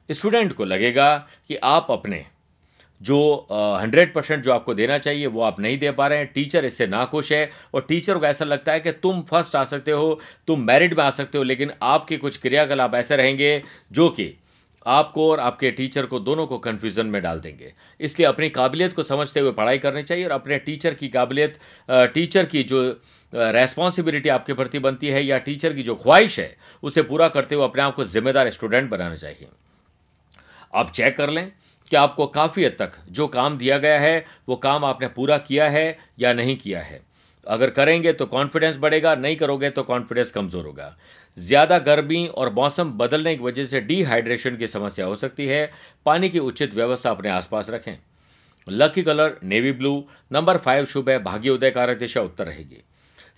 स्टूडेंट 0.10 0.54
को 0.54 0.66
लगेगा 0.66 1.16
कि 1.48 1.56
आप 1.56 1.88
अपने 1.90 2.26
जो 3.02 3.48
हंड्रेड 3.52 4.14
परसेंट 4.14 4.44
जो 4.44 4.52
आपको 4.54 4.74
देना 4.74 4.98
चाहिए, 4.98 5.28
वो 5.28 5.42
आप 5.42 5.60
नहीं 5.60 5.78
दे 5.80 5.92
पा 5.92 6.08
रहे 6.08 6.18
हैं। 6.18 6.32
टीचर 6.34 6.66
इससे 6.66 6.88
नाखुश 6.88 7.32
है 7.32 7.50
और 7.74 7.86
टीचर 7.90 8.18
को 8.18 8.26
ऐसा 8.26 8.46
लगता 8.46 8.72
है 8.72 8.80
कि 8.80 8.92
तुम 8.92 9.22
फ़र्स्ट 9.22 9.56
आ 9.56 9.64
सकते 9.64 9.92
हो, 9.92 10.20
तुम 10.48 10.62
मेरिट 10.62 10.94
में 10.94 11.04
आ 11.04 11.10
सकते 11.10 11.38
हो, 11.38 11.44
लेकिन 11.44 11.72
आपके 11.82 12.18
कुछ 12.18 12.38
क्रियाकलाप 12.38 12.96
ऐसे 12.96 13.16
रहेंगे 13.16 13.62
जो 13.92 14.10
कि 14.10 14.34
आपको 14.86 15.30
और 15.32 15.40
आपके 15.40 15.72
टीचर 15.72 16.06
को 16.06 16.20
दोनों 16.20 16.46
को 16.48 16.58
कन्फ्यूज़न 16.60 17.06
में 17.06 17.22
डाल 17.22 17.40
देंगे। 17.40 17.74
इसलिए 18.00 18.28
अपनी 18.28 18.50
काबिलियत 18.50 18.94
को 18.94 19.04
समझते 19.04 19.40
हुए 19.40 19.52
पढ़ाई 19.52 19.78
करनी 19.78 20.04
चाहिए 20.04 20.26
और 20.26 20.32
अपने 20.32 20.58
टीचर 20.60 20.94
की 20.94 21.08
काबिलियत 21.10 21.58
टीचर 21.90 22.46
की 22.46 22.64
जो 22.64 22.82
रेस्पॉन्सिबिलिटी 23.34 24.30
आपके 24.30 24.54
प्रति 24.54 24.80
बनती 24.80 25.08
है 25.08 25.24
या 25.26 25.38
टीचर 25.40 25.74
की 25.74 25.84
जो 25.84 25.96
ख्वाहिश 25.96 26.40
है, 26.40 26.56
उसे 26.84 27.02
पूरा 27.04 27.28
करते 27.30 27.56
हुए 27.56 27.66
अपने 27.66 27.82
आप 27.82 27.96
को 27.96 28.06
जिम्मेदार 28.06 28.50
स्टूडेंट 28.52 28.90
बनाना 28.90 29.16
चाहिए। 29.16 29.48
आप 30.76 30.92
चेक 30.92 31.18
कर 31.18 31.30
लें 31.30 31.52
कि 31.92 31.96
आपको 31.96 32.26
काफ़ी 32.30 32.66
हद 32.66 32.76
तक 32.80 32.92
जो 33.10 33.28
काम 33.28 33.58
दिया 33.58 33.78
गया 33.78 34.00
है, 34.00 34.26
वो 34.50 34.56
काम 34.58 34.86
आपने 34.86 35.08
पूरा 35.10 35.38
किया 35.40 35.70
है 35.70 35.98
या 36.20 36.34
नहीं 36.34 36.58
किया 36.58 36.82
है। 36.82 37.02
अगर 37.48 37.70
करेंगे 37.70 38.12
तो 38.14 38.26
कॉन्फिडेंस 38.28 38.78
बढ़ेगा, 38.78 39.14
नहीं 39.16 39.36
करोगे 39.36 39.70
तो 39.70 39.84
कॉन्फिडेंस 39.84 40.32
कमज़ोर 40.32 40.66
होगा। 40.66 40.96
ज़्यादा 41.40 41.78
गर्मी 41.80 42.26
और 42.28 42.54
मौसम 42.54 42.92
बदलने 42.94 43.36
की 43.36 43.44
वजह 43.44 43.66
से 43.66 43.82
डिहाइड्रेशन 43.82 44.58
की 44.58 44.68
समस्या 44.68 45.06
हो 45.06 45.16
सकती 45.18 45.48
है। 45.48 45.72
पानी 46.06 46.30
की 46.30 46.40
उचित 46.42 46.74
व्यवस्था 46.76 47.10
अपने 47.12 47.30
आसपास 47.32 47.70
रखें। 47.70 47.98
Lucky 48.68 49.04
colour 49.04 49.38
navy 49.46 49.72
blue 49.74 50.04
number 50.32 50.58
five 50.60 50.86
शुभ 50.88 51.10
है, 51.10 51.18
भाग्य 51.20 51.50
उदय 51.50 51.72
कारक 51.72 51.98
दिशा 52.00 52.22
उत्तर 52.22 52.46
रहेगी। 52.46 52.84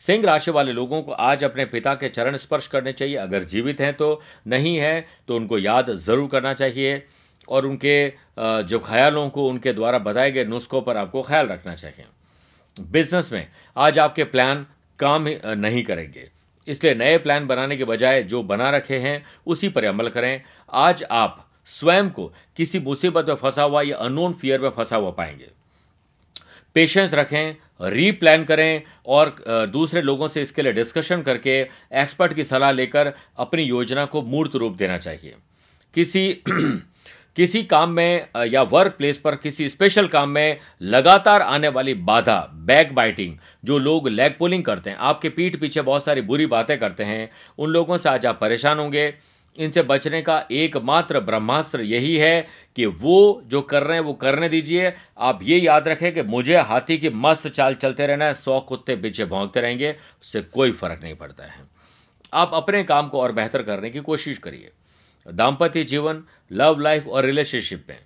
सिंह 0.01 0.25
राशि 0.25 0.51
वाले 0.51 0.71
लोगों 0.73 1.01
को 1.01 1.11
आज 1.13 1.43
अपने 1.43 1.65
पिता 1.67 1.93
के 1.95 2.09
चरण 2.09 2.37
स्पर्श 2.37 2.67
करने 2.67 2.93
चाहिए। 2.93 3.15
अगर 3.17 3.43
जीवित 3.45 3.81
हैं 3.81 3.93
तो 3.93 4.21
नहीं 4.47 4.75
है 4.77 5.05
तो 5.27 5.35
उनको 5.35 5.57
याद 5.59 5.91
ज़रूर 5.97 6.29
करना 6.29 6.53
चाहिए 6.55 7.03
और 7.49 7.65
उनके 7.65 8.13
जो 8.63 8.79
ख्यालों 8.81 9.29
को 9.29 9.47
उनके 9.49 9.73
द्वारा 9.73 9.97
बताए 9.99 10.31
गए 10.31 10.45
नुस्खों 10.45 10.81
पर 10.81 10.97
आपको 10.97 11.21
ख्याल 11.21 11.47
रखना 11.47 11.75
चाहिए। 11.75 12.05
बिज़नेस 12.77 13.31
में 13.31 13.47
आज 13.75 13.99
आपके 13.99 14.23
प्लान 14.25 14.65
काम 14.99 15.27
नहीं 15.57 15.83
करेंगे। 15.83 16.29
इसलिए 16.67 16.93
नए 16.95 17.17
प्लान 17.17 17.47
बनाने 17.47 17.77
के 17.77 17.85
बजाय 17.85 18.23
जो 18.23 18.41
बना 18.43 18.69
रखे 18.69 18.97
हैं, 18.97 19.23
उसी 19.47 19.69
पर 19.69 19.85
अमल 19.85 20.09
करें। 20.09 20.41
आज 20.69 21.03
आप 21.03 21.47
स्वयं 21.67 22.09
को 22.09 22.25
किसी 22.57 22.79
मुसीबत 22.79 23.25
में 23.29 23.35
फंसा 23.35 23.63
हुआ 23.63 23.81
या 23.81 23.97
अनोन 23.97 24.33
फियर 24.33 24.61
में 24.61 24.69
फंसा 24.69 24.95
हुआ 24.95 25.11
पाएँगे। 25.11 25.49
पेशेंस 26.75 27.13
रखें 27.13 27.55
रीप्लान 27.83 28.43
करें 28.43 28.81
और 29.07 29.35
दूसरे 29.67 30.01
लोगों 30.01 30.27
से 30.27 30.41
इसके 30.41 30.61
लिए 30.61 30.73
डिस्कशन 30.73 31.21
करके 31.21 31.59
एक्सपर्ट 31.93 32.33
की 32.33 32.43
सलाह 32.43 32.71
लेकर 32.71 33.13
अपनी 33.37 33.63
योजना 33.63 34.05
को 34.05 34.21
मूर्त 34.21 34.55
रूप 34.55 34.75
देना 34.75 34.97
चाहिए। 34.97 35.35
किसी 35.93 36.43
किसी 37.35 37.63
काम 37.63 37.89
में 37.89 38.27
या 38.47 38.61
वर्क 38.61 38.95
प्लेस 38.97 39.17
पर 39.17 39.35
किसी 39.35 39.69
स्पेशल 39.69 40.07
काम 40.07 40.29
में 40.29 40.59
लगातार 40.81 41.41
आने 41.41 41.67
वाली 41.67 41.93
बाधा 41.93 42.39
बैक 42.53 42.93
बाइटिंग 42.95 43.37
जो 43.65 43.77
लोग 43.77 44.07
लेग 44.07 44.37
पुलिंग 44.39 44.63
करते 44.63 44.89
हैं, 44.89 44.97
आपके 44.97 45.29
पीठ 45.29 45.59
पीछे 45.59 45.81
बहुत 45.81 46.03
सारी 46.03 46.21
बुरी 46.21 46.45
बातें 46.45 46.77
करते 46.79 47.03
हैं, 47.03 47.29
उन 47.59 47.69
लोगों 47.69 47.97
से 47.97 48.09
आज 48.09 48.25
आप 48.25 48.39
परेशान 48.41 48.79
होंगे। 48.79 49.13
इनसे 49.57 49.81
बचने 49.83 50.21
का 50.21 50.37
एकमात्र 50.51 51.19
ब्रह्मास्त्र 51.19 51.81
यही 51.81 52.15
है 52.17 52.47
कि 52.75 52.85
वो 52.85 53.41
जो 53.45 53.61
कर 53.61 53.83
रहे 53.83 53.97
हैं, 53.97 54.03
वो 54.03 54.13
करने 54.13 54.49
दीजिए। 54.49 54.93
आप 55.19 55.39
ये 55.43 55.57
याद 55.57 55.87
रखें 55.87 56.13
कि 56.13 56.21
मुझे 56.21 56.57
हाथी 56.57 56.97
की 56.97 57.09
मस्त 57.09 57.47
चाल 57.47 57.75
चलते 57.75 58.05
रहना 58.07 58.25
है, 58.25 58.33
सौ 58.33 58.59
कुत्ते 58.59 58.95
पीछे 58.95 59.25
भोंगते 59.25 59.61
रहेंगे, 59.61 59.95
उससे 60.21 60.41
कोई 60.41 60.71
फ़र्क 60.71 60.99
नहीं 61.03 61.15
पड़ता 61.15 61.43
है। 61.43 61.63
आप 62.33 62.51
अपने 62.53 62.83
काम 62.83 63.09
को 63.09 63.21
और 63.21 63.31
बेहतर 63.31 63.63
करने 63.63 63.89
की 63.89 63.99
कोशिश 63.99 64.37
करिए। 64.37 64.71
दाम्पत्य 65.25 65.83
जीवन 65.83 66.23
लव 66.51 66.79
लाइफ 66.79 67.07
और 67.07 67.25
रिलेशनशिप 67.25 67.85
में। 67.89 67.97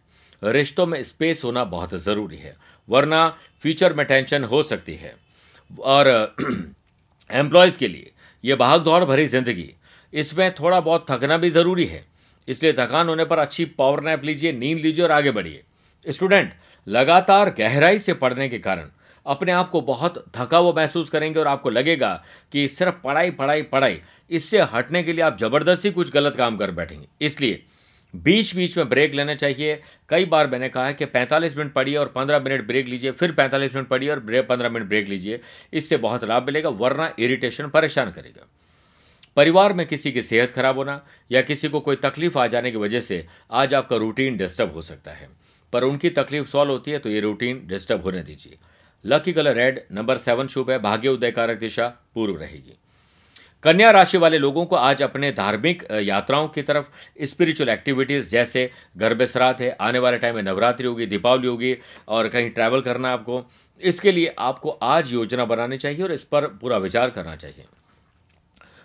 रिश्तों 0.43 0.85
में 0.85 1.01
स्पेस 1.03 1.43
होना 1.43 1.63
बहुत 1.65 1.93
ज़रूरी 1.95 2.37
है, 2.37 2.55
वरना 2.87 3.27
फ्यूचर 3.63 3.93
में 3.93 4.05
टेंशन 4.05 4.43
हो 4.43 4.61
सकती 4.63 4.95
है। 4.95 5.15
और 5.71 6.35
एम्प्लॉयज़ 7.29 7.77
के 7.79 7.87
लिए 7.87 8.11
ये 8.43 8.55
भाग 8.55 8.81
दौड़ 8.83 9.03
भरी 9.03 9.25
ज़िंदगी। 9.27 9.73
इसमें 10.13 10.53
थोड़ा 10.55 10.79
बहुत 10.79 11.05
थकना 11.09 11.37
भी 11.37 11.49
ज़रूरी 11.49 11.85
है, 11.85 12.03
इसलिए 12.47 12.73
थकान 12.73 13.07
होने 13.09 13.25
पर 13.25 13.39
अच्छी 13.39 13.65
पावर 13.67 14.03
नैप 14.03 14.23
लीजिए, 14.23 14.51
नींद 14.53 14.79
लीजिए 14.79 15.03
और 15.05 15.11
आगे 15.11 15.31
बढ़िए। 15.31 15.63
स्टूडेंट 16.05 16.53
लगातार 16.87 17.49
गहराई 17.57 17.99
से 17.99 18.13
पढ़ने 18.15 18.47
के 18.49 18.59
कारण 18.59 18.89
अपने 19.25 19.51
आप 19.51 19.69
को 19.69 19.81
बहुत 19.81 20.23
थका 20.35 20.57
हुआ 20.57 20.73
महसूस 20.73 21.09
करेंगे 21.09 21.39
और 21.39 21.47
आपको 21.47 21.69
लगेगा 21.69 22.13
कि 22.53 22.67
सिर्फ़ 22.67 22.95
पढ़ाई 23.03 23.31
पढ़ाई 23.31 23.61
पढ़ाई, 23.63 23.99
इससे 24.29 24.61
हटने 24.73 25.03
के 25.03 25.13
लिए 25.13 25.23
आप 25.23 25.37
ज़बरदस्ती 25.37 25.91
कुछ 25.91 26.11
गलत 26.11 26.35
काम 26.35 26.57
कर 26.57 26.71
बैठेंगे। 26.71 27.07
इसलिए 27.21 27.63
बीच 28.13 28.55
बीच 28.55 28.77
में 28.77 28.89
ब्रेक 28.89 29.13
लेना 29.13 29.33
चाहिए। 29.35 29.79
कई 30.09 30.25
बार 30.25 30.47
मैंने 30.47 30.67
कहा 30.69 30.85
है 30.87 30.93
कि 30.93 31.05
45 31.05 31.57
मिनट 31.57 31.73
पढ़िए 31.73 31.95
और 31.97 32.07
15 32.07 32.39
मिनट 32.39 32.67
ब्रेक 32.67 32.87
लीजिए, 32.87 33.11
फिर 33.11 33.31
45 33.31 33.75
मिनट 33.75 33.87
पढ़िए 33.87 34.09
और 34.09 34.19
ब्रेक 34.19 34.47
15 34.47 34.69
मिनट 34.69 34.87
ब्रेक 34.87 35.07
लीजिए। 35.09 35.39
इससे 35.73 35.97
बहुत 35.97 36.23
लाभ 36.23 36.45
मिलेगा, 36.45 36.69
वरना 36.69 37.11
इरिटेशन 37.19 37.67
परेशान 37.67 38.11
करेगा। 38.11 38.47
परिवार 39.37 39.73
में 39.73 39.85
किसी 39.87 40.11
की 40.11 40.21
सेहत 40.21 40.51
खराब 40.51 40.77
होना 40.77 41.01
या 41.31 41.41
किसी 41.41 41.69
को 41.69 41.79
कोई 41.79 41.95
तकलीफ़ 41.95 42.37
आ 42.37 42.45
जाने 42.47 42.71
की 42.71 42.77
वजह 42.77 42.99
से 42.99 43.25
आज 43.51 43.73
आपका 43.73 43.95
रूटीन 43.95 44.37
डिस्टर्ब 44.37 44.73
हो 44.73 44.81
सकता 44.81 45.11
है। 45.11 45.27
पर 45.73 45.83
उनकी 45.83 46.09
तकलीफ़ 46.11 46.47
सॉल्व 46.47 46.71
होती 46.71 46.91
है 46.91 46.99
तो 46.99 47.09
ये 47.09 47.19
रूटीन 47.19 47.61
डिस्टर्ब 47.67 48.03
होने 48.03 48.21
दीजिए। 48.23 48.57
Lucky 49.05 49.33
colour 49.33 49.55
red 49.55 49.79
number 49.91 50.17
seven 50.17 50.47
शुभ 50.47 50.71
है, 50.71 50.79
भाग्य 50.79 51.09
उदय 51.09 51.31
कारक 51.31 51.59
दिशा, 51.59 51.87
पूर्व 52.15 52.37
रहेगी। 52.37 52.77
कन्या 53.63 53.89
राशि 53.91 54.17
वाले 54.17 54.37
लोगों 54.37 54.65
को 54.65 54.75
आज 54.75 55.01
अपने 55.01 55.31
धार्मिक 55.31 55.83
यात्राओं 55.93 56.47
की 56.47 56.61
तरफ़ 56.61 57.25
स्पिरिचुअल 57.25 57.69
एक्टिविटीज़ 57.69 58.29
जैसे 58.29 58.69
गर्भ 58.97 59.21
है, 59.61 59.69
आने 59.71 59.99
वाले 59.99 60.17
टाइम 60.17 60.35
में 60.35 60.41
नवरात्रि 60.43 60.87
होगी, 60.87 61.05
दीपावली 61.05 61.47
होगी 61.47 61.75
और 62.07 62.27
कहीं 62.27 62.49
ट्रैवल 62.49 62.81
करना 62.81 63.13
आपको, 63.13 63.43
इसके 63.81 64.11
लिए 64.11 64.35
आपको 64.39 64.69
आज 64.69 65.11
योजना 65.13 65.45
बनानी 65.45 65.77
चाहिए 65.77 66.03
और 66.03 66.11
इस 66.11 66.23
पर 66.23 66.47
पूरा 66.57 66.77
विचार 66.77 67.09
करना 67.09 67.35
चाहिए। 67.35 67.65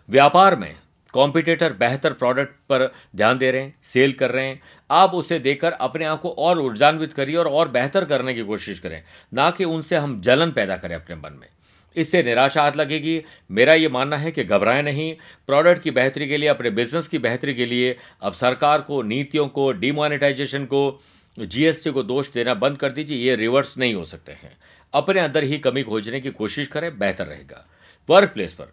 व्यापार 0.08 0.56
में 0.56 0.74
कॉम्पिटेटर 1.14 1.72
बेहतर 1.72 2.12
प्रोडक्ट 2.12 2.54
पर 2.68 2.92
ध्यान 3.16 3.38
दे 3.38 3.50
रहे 3.50 3.62
हैं 3.62 3.74
सेल 3.82 4.12
कर 4.12 4.30
रहे 4.30 4.46
हैं। 4.46 4.60
आप 4.90 5.14
उसे 5.14 5.38
देकर 5.38 5.72
अपने 5.72 6.04
आप 6.04 6.20
को 6.20 6.30
और 6.30 6.58
ऊर्जान्वित 6.58 7.12
करिए 7.12 7.36
और 7.36 7.48
और 7.48 7.68
बेहतर 7.68 8.04
करने 8.04 8.34
की 8.34 8.42
कोशिश 8.42 8.78
करें, 8.78 9.02
ना 9.34 9.50
कि 9.50 9.64
उनसे 9.64 9.96
हम 9.96 10.20
जलन 10.20 10.50
पैदा 10.50 10.76
करें 10.76 10.94
अपने 10.96 11.16
मन 11.16 11.38
में। 11.40 11.48
इससे 11.96 12.22
निराशा 12.22 12.62
हाथ 12.62 12.76
लगेगी। 12.76 13.22
मेरा 13.50 13.74
ये 13.74 13.88
मानना 13.88 14.16
है 14.16 14.30
कि 14.32 14.44
घबराएँ 14.44 14.82
नहीं। 14.82 15.14
प्रोडक्ट 15.46 15.82
की 15.82 15.90
बेहतरी 15.90 16.28
के 16.28 16.36
लिए, 16.36 16.48
अपने 16.48 16.70
बिज़नेस 16.70 17.08
की 17.08 17.18
बेहतरी 17.18 17.54
के 17.54 17.66
लिए 17.66 17.96
अब 18.22 18.32
सरकार 18.32 18.80
को, 18.80 19.02
नीतियों 19.02 19.48
को 19.48 19.72
डिमोनेटाइजेशन 19.72 20.64
को 20.64 21.00
जीएसटी 21.38 21.90
को 21.90 22.02
दोष 22.02 22.32
देना 22.32 22.54
बंद 22.54 22.78
कर 22.78 22.92
दीजिए। 22.92 23.18
ये 23.18 23.36
रिवर्स 23.36 23.78
नहीं 23.78 23.94
हो 23.94 24.04
सकते 24.04 24.32
हैं। 24.32 24.56
अपने 24.92 25.20
अंदर 25.20 25.44
ही 25.44 25.58
कमी 25.58 25.82
खोजने 25.82 26.20
की 26.20 26.30
कोशिश 26.30 26.68
करें, 26.68 26.98
बेहतर 26.98 27.26
रहेगा। 27.26 27.66
वर्क 28.08 28.28
प्लेस 28.28 28.52
पर 28.52 28.72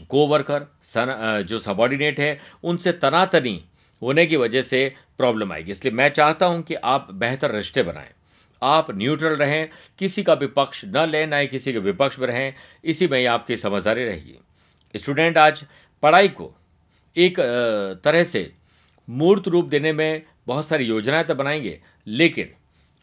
को 0.00 0.26
वर्कर 0.26 1.42
जो 1.42 1.58
सबॉर्डिनेट 1.58 2.20
है, 2.20 2.40
उनसे 2.64 2.92
तनातनी 2.94 3.62
होने 4.02 4.26
की 4.26 4.36
वजह 4.36 4.62
से 4.62 4.94
प्रॉब्लम 5.18 5.52
आएगी। 5.52 5.70
इसलिए 5.70 5.92
मैं 5.92 6.08
चाहता 6.08 6.46
हूँ 6.46 6.62
कि 6.62 6.74
आप 6.74 7.08
बेहतर 7.12 7.54
रिश्ते 7.54 7.82
बनाएँ। 7.82 8.10
आप 8.62 8.90
न्यूट्रल 8.90 9.36
रहें, 9.36 9.68
किसी 9.98 10.22
का 10.22 10.34
भी 10.34 10.46
पक्ष 10.48 10.84
न 10.86 11.06
लें, 11.08 11.26
ना 11.26 11.36
ही 11.36 11.46
किसी 11.46 11.72
के 11.72 11.78
विपक्ष 11.78 12.18
में 12.18 12.26
रहें, 12.26 12.54
इसी 12.84 13.06
में 13.08 13.18
ही 13.18 13.24
आपकी 13.26 13.56
समझदारी 13.56 14.04
रहेगी। 14.04 14.38
स्टूडेंट 14.94 15.38
आज 15.38 15.64
पढ़ाई 16.02 16.28
को 16.30 16.52
एक 17.16 17.40
तरह 18.04 18.24
से 18.24 18.50
मूर्त 19.08 19.48
रूप 19.48 19.66
देने 19.66 19.92
में 19.92 20.22
बहुत 20.46 20.66
सारी 20.66 20.84
योजनाएँ 20.84 21.24
तो 21.24 21.34
बनाएँगे, 21.34 21.80
लेकिन 22.06 22.50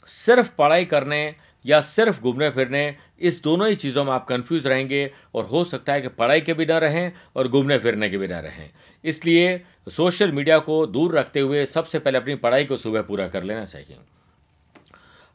सिर्फ़ 0.07 0.51
पढ़ाई 0.57 0.85
करने 0.85 1.35
या 1.65 1.79
सिर्फ़ 1.81 2.21
घूमने 2.21 2.49
फिरने, 2.49 2.95
इस 3.19 3.41
दोनों 3.43 3.67
ही 3.69 3.75
चीज़ों 3.75 4.03
में 4.05 4.11
आप 4.13 4.25
कंफ्यूज 4.27 4.67
रहेंगे 4.67 5.09
और 5.35 5.45
हो 5.45 5.63
सकता 5.65 5.93
है 5.93 6.01
कि 6.01 6.07
पढ़ाई 6.09 6.41
के 6.41 6.53
भी 6.53 6.65
ना 6.65 6.77
रहें 6.77 7.11
और 7.35 7.47
घूमने 7.47 7.77
फिरने 7.77 8.09
के 8.09 8.17
भी 8.17 8.27
ना 8.27 8.39
रहें। 8.39 8.69
इसलिए 9.03 9.61
सोशल 9.89 10.31
मीडिया 10.31 10.59
को 10.59 10.85
दूर 10.87 11.17
रखते 11.17 11.39
हुए 11.39 11.65
सबसे 11.67 11.99
पहले 11.99 12.17
अपनी 12.17 12.35
पढ़ाई 12.37 12.65
को 12.65 12.77
सुबह 12.77 13.01
पूरा 13.01 13.27
कर 13.27 13.43
लेना 13.43 13.65
चाहिए। 13.65 13.97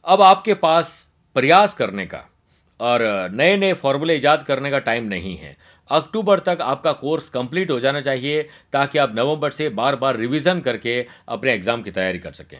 अब 0.05 0.21
आपके 0.21 0.53
पास 0.55 0.95
प्रयास 1.35 1.73
करने 1.73 2.05
का 2.05 2.23
और 2.79 3.01
नए 3.33 3.57
नए 3.57 3.73
फॉर्मूले 3.75 4.15
ईजाद 4.15 4.43
करने 4.43 4.71
का 4.71 4.79
टाइम 4.81 5.05
नहीं 5.05 5.35
है। 5.37 5.55
अक्टूबर 5.89 6.39
तक 6.39 6.57
आपका 6.61 6.91
कोर्स 6.93 7.29
कंप्लीट 7.29 7.71
हो 7.71 7.79
जाना 7.79 8.01
चाहिए 8.01 8.41
ताकि 8.73 8.97
आप 8.97 9.15
नवंबर 9.15 9.51
से 9.51 9.69
बार 9.71 9.95
बार 9.95 10.17
रिवीजन 10.17 10.59
करके 10.61 10.99
अपने 11.27 11.53
एग्ज़ाम 11.53 11.81
की 11.81 11.91
तैयारी 11.91 12.19
कर 12.19 12.33
सकें। 12.33 12.57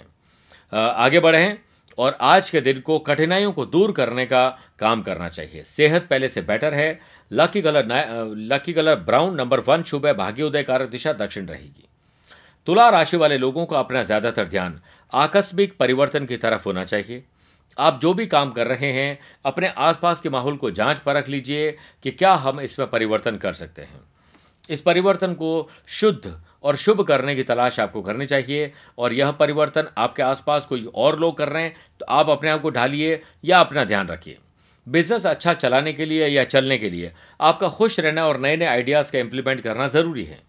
आगे 0.73 1.19
बढ़ें। 1.19 1.57
और 2.01 2.17
आज 2.21 2.49
के 2.49 2.61
दिन 2.61 2.79
को 2.81 2.97
कठिनाइयों 2.99 3.51
को 3.51 3.65
दूर 3.65 3.91
करने 3.91 4.25
का 4.25 4.47
काम 4.79 5.01
करना 5.01 5.27
चाहिए। 5.29 5.63
सेहत 5.63 6.07
पहले 6.09 6.29
से 6.29 6.41
बेटर 6.41 6.73
है। 6.73 6.99
Lucky 7.31 7.61
colour 7.61 7.87
lucky 8.37 8.73
colour 8.73 8.95
brown 9.01 9.35
number 9.35 9.59
one 9.59 9.83
शुभ 9.83 10.05
है। 10.05 10.13
भाग्योदय 10.13 10.63
कारक 10.63 10.89
दिशा 10.89 11.13
दक्षिण 11.15 11.45
रहेगी। 11.45 11.87
तुला 12.67 12.89
राशि 12.89 13.17
वाले 13.17 13.37
लोगों 13.37 13.65
को 13.65 13.75
अपना 13.75 14.03
ज़्यादातर 14.03 14.47
ध्यान 14.47 14.79
आकस्मिक 15.13 15.77
परिवर्तन 15.77 16.25
की 16.25 16.37
तरफ़ 16.37 16.65
होना 16.65 16.83
चाहिए। 16.83 17.23
आप 17.77 17.99
जो 18.01 18.13
भी 18.13 18.25
काम 18.27 18.51
कर 18.51 18.67
रहे 18.67 18.91
हैं, 18.91 19.19
अपने 19.45 19.67
आसपास 19.67 20.21
के 20.21 20.29
माहौल 20.29 20.57
को 20.57 20.71
जाँच 20.71 20.99
परख 20.99 21.29
लीजिए 21.29 21.71
कि 22.03 22.11
क्या 22.11 22.33
हम 22.35 22.59
इसमें 22.61 22.89
परिवर्तन 22.89 23.37
कर 23.37 23.53
सकते 23.53 23.81
हैं। 23.81 24.01
इस 24.69 24.81
परिवर्तन 24.81 25.33
को 25.33 25.69
शुद्ध 25.89 26.35
और 26.63 26.75
शुभ 26.75 27.01
करने 27.01 27.35
की 27.35 27.43
तलाश 27.43 27.79
आपको 27.79 28.01
करनी 28.01 28.25
चाहिए। 28.25 28.71
और 28.97 29.13
यह 29.13 29.31
परिवर्तन 29.31 29.87
आपके 29.97 30.23
आसपास 30.23 30.65
कोई 30.65 30.85
और 30.95 31.19
लोग 31.19 31.37
कर 31.37 31.49
रहे 31.49 31.63
हैं 31.63 31.75
तो 31.99 32.05
आप 32.09 32.29
अपने 32.29 32.49
आप 32.49 32.61
को 32.61 32.69
ढालिए 32.69 33.21
या 33.45 33.59
अपना 33.59 33.83
ध्यान 33.83 34.07
रखिए। 34.07 34.37
बिज़नेस 34.87 35.25
अच्छा 35.25 35.53
चलाने 35.53 35.93
के 35.93 36.05
लिए 36.05 36.27
या 36.27 36.43
चलने 36.43 36.77
के 36.77 36.89
लिए, 36.89 37.11
आपका 37.41 37.67
खुश 37.69 37.99
रहना 37.99 38.27
और 38.27 38.39
नए 38.39 38.55
नए 38.57 38.65
आइडियाज़ 38.65 39.11
का 39.11 39.19
इम्प्लीमेंट 39.19 39.61
करना 39.61 39.87
ज़रूरी 39.87 40.23
है। 40.23 40.39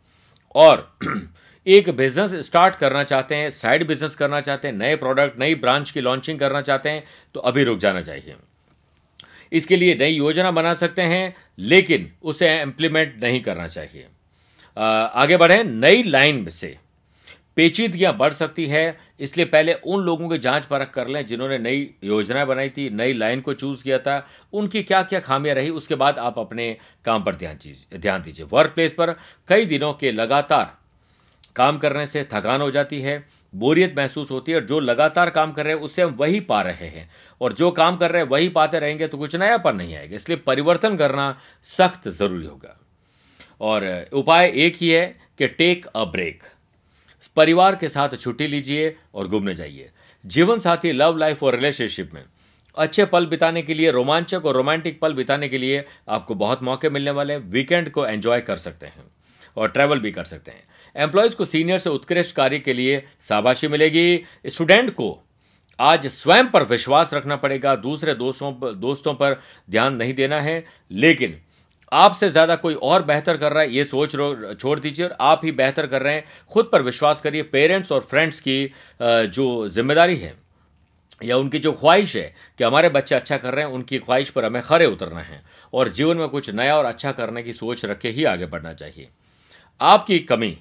और 0.54 0.96
एक 1.66 1.90
बिज़नेस 1.90 2.34
स्टार्ट 2.46 2.76
करना 2.76 3.02
चाहते 3.04 3.34
हैं, 3.34 3.50
साइड 3.50 3.86
बिज़नेस 3.86 4.14
करना 4.14 4.40
चाहते 4.40 4.68
हैं, 4.68 4.74
नए 4.74 4.96
प्रोडक्ट 4.96 5.38
नई 5.38 5.54
ब्रांच 5.54 5.90
की 5.90 6.00
लॉन्चिंग 6.00 6.38
करना 6.38 6.60
चाहते 6.60 6.88
हैं 6.88 7.04
तो 7.34 7.40
अभी 7.40 7.64
रुक 7.64 7.78
जाना 7.78 8.02
चाहिए। 8.02 8.34
इसके 9.52 9.76
लिए 9.76 9.94
नई 9.94 10.10
योजना 10.10 10.50
बना 10.50 10.74
सकते 10.74 11.02
हैं, 11.02 11.34
लेकिन 11.58 12.10
उसे 12.22 12.60
इम्प्लीमेंट 12.62 13.22
नहीं 13.22 13.40
करना 13.42 13.68
चाहिए। 13.68 14.06
आगे 14.76 15.36
बढ़े 15.36 15.62
नई 15.64 16.02
लाइन 16.02 16.48
से। 16.50 16.76
पेचीदगियाँ 17.56 18.16
बढ़ 18.16 18.32
सकती 18.32 18.66
है, 18.66 18.98
इसलिए 19.20 19.46
पहले 19.46 19.72
उन 19.74 20.02
लोगों 20.02 20.28
की 20.28 20.38
जाँच 20.38 20.66
परख 20.66 20.90
कर 20.90 21.08
लें 21.08 21.24
जिन्होंने 21.26 21.58
नई 21.58 21.90
योजनाएँ 22.04 22.46
बनाई 22.46 22.68
थी, 22.68 22.88
नई 22.90 23.12
लाइन 23.12 23.40
को 23.40 23.54
चूज़ 23.54 23.82
किया 23.84 23.98
था, 23.98 24.26
उनकी 24.52 24.82
क्या 24.82 25.02
क्या 25.02 25.20
खामियाँ 25.20 25.54
रही, 25.54 25.70
उसके 25.70 25.94
बाद 25.94 26.18
आप 26.18 26.38
अपने 26.38 26.76
काम 27.04 27.22
पर 27.24 27.34
ध्यान 27.34 27.58
ध्यान 27.94 28.22
दीजिए। 28.22 28.46
वर्क 28.52 28.72
प्लेस 28.74 28.92
पर 28.92 29.14
कई 29.48 29.66
दिनों 29.66 29.92
के 29.92 30.12
लगातार 30.12 30.76
काम 31.56 31.78
करने 31.78 32.06
से 32.06 32.22
थकान 32.24 32.60
हो 32.60 32.70
जाती 32.70 33.00
है, 33.00 33.24
बोरियत 33.54 33.94
महसूस 33.96 34.30
होती 34.30 34.52
है 34.52 34.58
और 34.58 34.64
जो 34.64 34.78
लगातार 34.80 35.30
काम 35.30 35.52
कर 35.52 35.64
रहे 35.64 35.74
हैं, 35.74 35.80
उससे 35.80 36.02
हम 36.02 36.10
वही 36.10 36.40
पा 36.40 36.60
रहे 36.62 36.88
हैं। 36.88 37.08
और 37.40 37.52
जो 37.52 37.70
काम 37.70 37.96
कर 37.96 38.10
रहे 38.10 38.22
हैं, 38.22 38.28
वही 38.28 38.48
पाते 38.48 38.78
रहेंगे 38.78 39.06
तो 39.06 39.18
कुछ 39.18 39.36
नया 39.36 39.58
पर 39.58 39.74
नहीं 39.74 39.96
आएगा, 39.96 40.16
इसलिए 40.16 40.38
परिवर्तन 40.38 40.96
करना 40.96 41.36
सख्त 41.66 42.08
ज़रूरी 42.08 42.46
होगा। 42.46 42.78
और 43.62 44.06
उपाय 44.12 44.52
एक 44.54 44.76
ही 44.76 44.88
है 44.88 45.06
कि 45.38 45.48
टेक 45.48 45.86
अ 45.86 46.04
ब्रेक 46.04 46.42
परिवार 47.36 47.76
के 47.76 47.88
साथ 47.88 48.08
छुट्टी 48.20 48.46
लीजिए 48.46 48.96
और 49.14 49.28
घूमने 49.28 49.54
जाइए. 49.54 49.90
जीवन 50.26 50.58
साथी 50.58 50.92
लव 50.92 51.16
लाइफ 51.16 51.42
और 51.42 51.54
रिलेशनशिप 51.54 52.14
में. 52.14 52.24
अच्छे 52.76 53.04
पल 53.04 53.26
बिताने 53.26 53.62
के 53.62 53.74
लिए, 53.74 53.90
रोमांचक 53.90 54.46
और 54.46 54.54
रोमांटिक 54.54 55.00
पल 55.00 55.14
बिताने 55.14 55.48
के 55.48 55.58
लिए 55.58 55.84
आपको 56.08 56.34
बहुत 56.34 56.62
मौके 56.62 56.90
मिलने 56.90 57.10
वाले 57.10 57.32
हैं. 57.32 57.40
वीकेंड 57.40 57.90
को 57.90 58.06
एंजॉय 58.06 58.40
कर 58.40 58.56
सकते 58.56 58.86
हैं 58.86 59.04
और 59.56 59.68
ट्रैवल 59.68 59.98
भी 59.98 60.12
कर 60.12 60.24
सकते 60.24 60.50
हैं. 60.50 60.64
एम्प्लॉयज़ 60.96 61.36
को 61.36 61.44
सीनियर 61.44 61.78
से 61.78 61.90
उत्कृष्ट 61.90 62.36
कार्य 62.36 62.58
के 62.58 62.72
लिए 62.72 63.06
शाबाशी 63.22 63.68
मिलेगी. 63.68 64.24
स्टूडेंट 64.46 64.90
को 64.90 65.20
आज 65.80 66.06
स्वयं 66.06 66.48
पर 66.48 66.64
विश्वास 66.64 67.14
रखना 67.14 67.36
पड़ेगा. 67.36 67.76
दूसरे 67.76 68.14
दोस्तों 68.14 68.52
पर 68.52 68.74
दोस्तों 68.74 69.14
पर 69.14 69.40
ध्यान 69.70 69.94
नहीं 69.94 70.14
देना 70.14 70.40
है. 70.40 70.64
लेकिन 70.90 71.40
आपसे 71.92 72.30
ज़्यादा 72.30 72.56
कोई 72.56 72.74
और 72.74 73.02
बेहतर 73.04 73.36
कर 73.36 73.52
रहा 73.52 73.62
है, 73.62 73.70
ये 73.70 73.84
सोच 73.84 74.12
छोड़ 74.60 74.78
दीजिए 74.80 75.06
और 75.06 75.16
आप 75.20 75.40
ही 75.44 75.52
बेहतर 75.52 75.86
कर 75.86 76.02
रहे 76.02 76.14
हैं। 76.14 76.24
खुद 76.52 76.68
पर 76.72 76.82
विश्वास 76.82 77.20
करिए, 77.20 77.42
पेरेंट्स 77.44 77.92
और 77.92 78.00
फ्रेंड्स 78.02 78.40
की 78.40 78.72
जो 79.00 79.68
ज़िम्मेदारी 79.68 80.16
है 80.16 80.34
या 81.20 81.36
उनकी 81.36 81.58
जो 81.58 81.72
ख्वाहिश 81.74 82.16
है 82.16 82.34
कि 82.58 82.64
हमारे 82.64 82.88
बच्चे 82.90 83.14
अच्छा 83.14 83.36
कर 83.36 83.54
रहे 83.54 83.64
हैं, 83.64 83.72
उनकी 83.72 83.98
ख्वाहिश 84.00 84.30
पर 84.30 84.44
हमें 84.44 84.62
खरे 84.62 84.86
उतरना 84.86 85.20
है 85.20 85.42
और 85.72 85.88
जीवन 85.90 86.16
में 86.16 86.28
कुछ 86.28 86.50
नया 86.50 86.76
और 86.76 86.84
अच्छा 86.86 87.12
करने 87.12 87.42
की 87.42 87.52
सोच 87.52 87.84
रख 87.84 88.04
ही 88.06 88.24
आगे 88.26 88.46
बढ़ना 88.46 88.72
चाहिए। 88.74 89.08
आपकी 89.80 90.18
कमी 90.20 90.56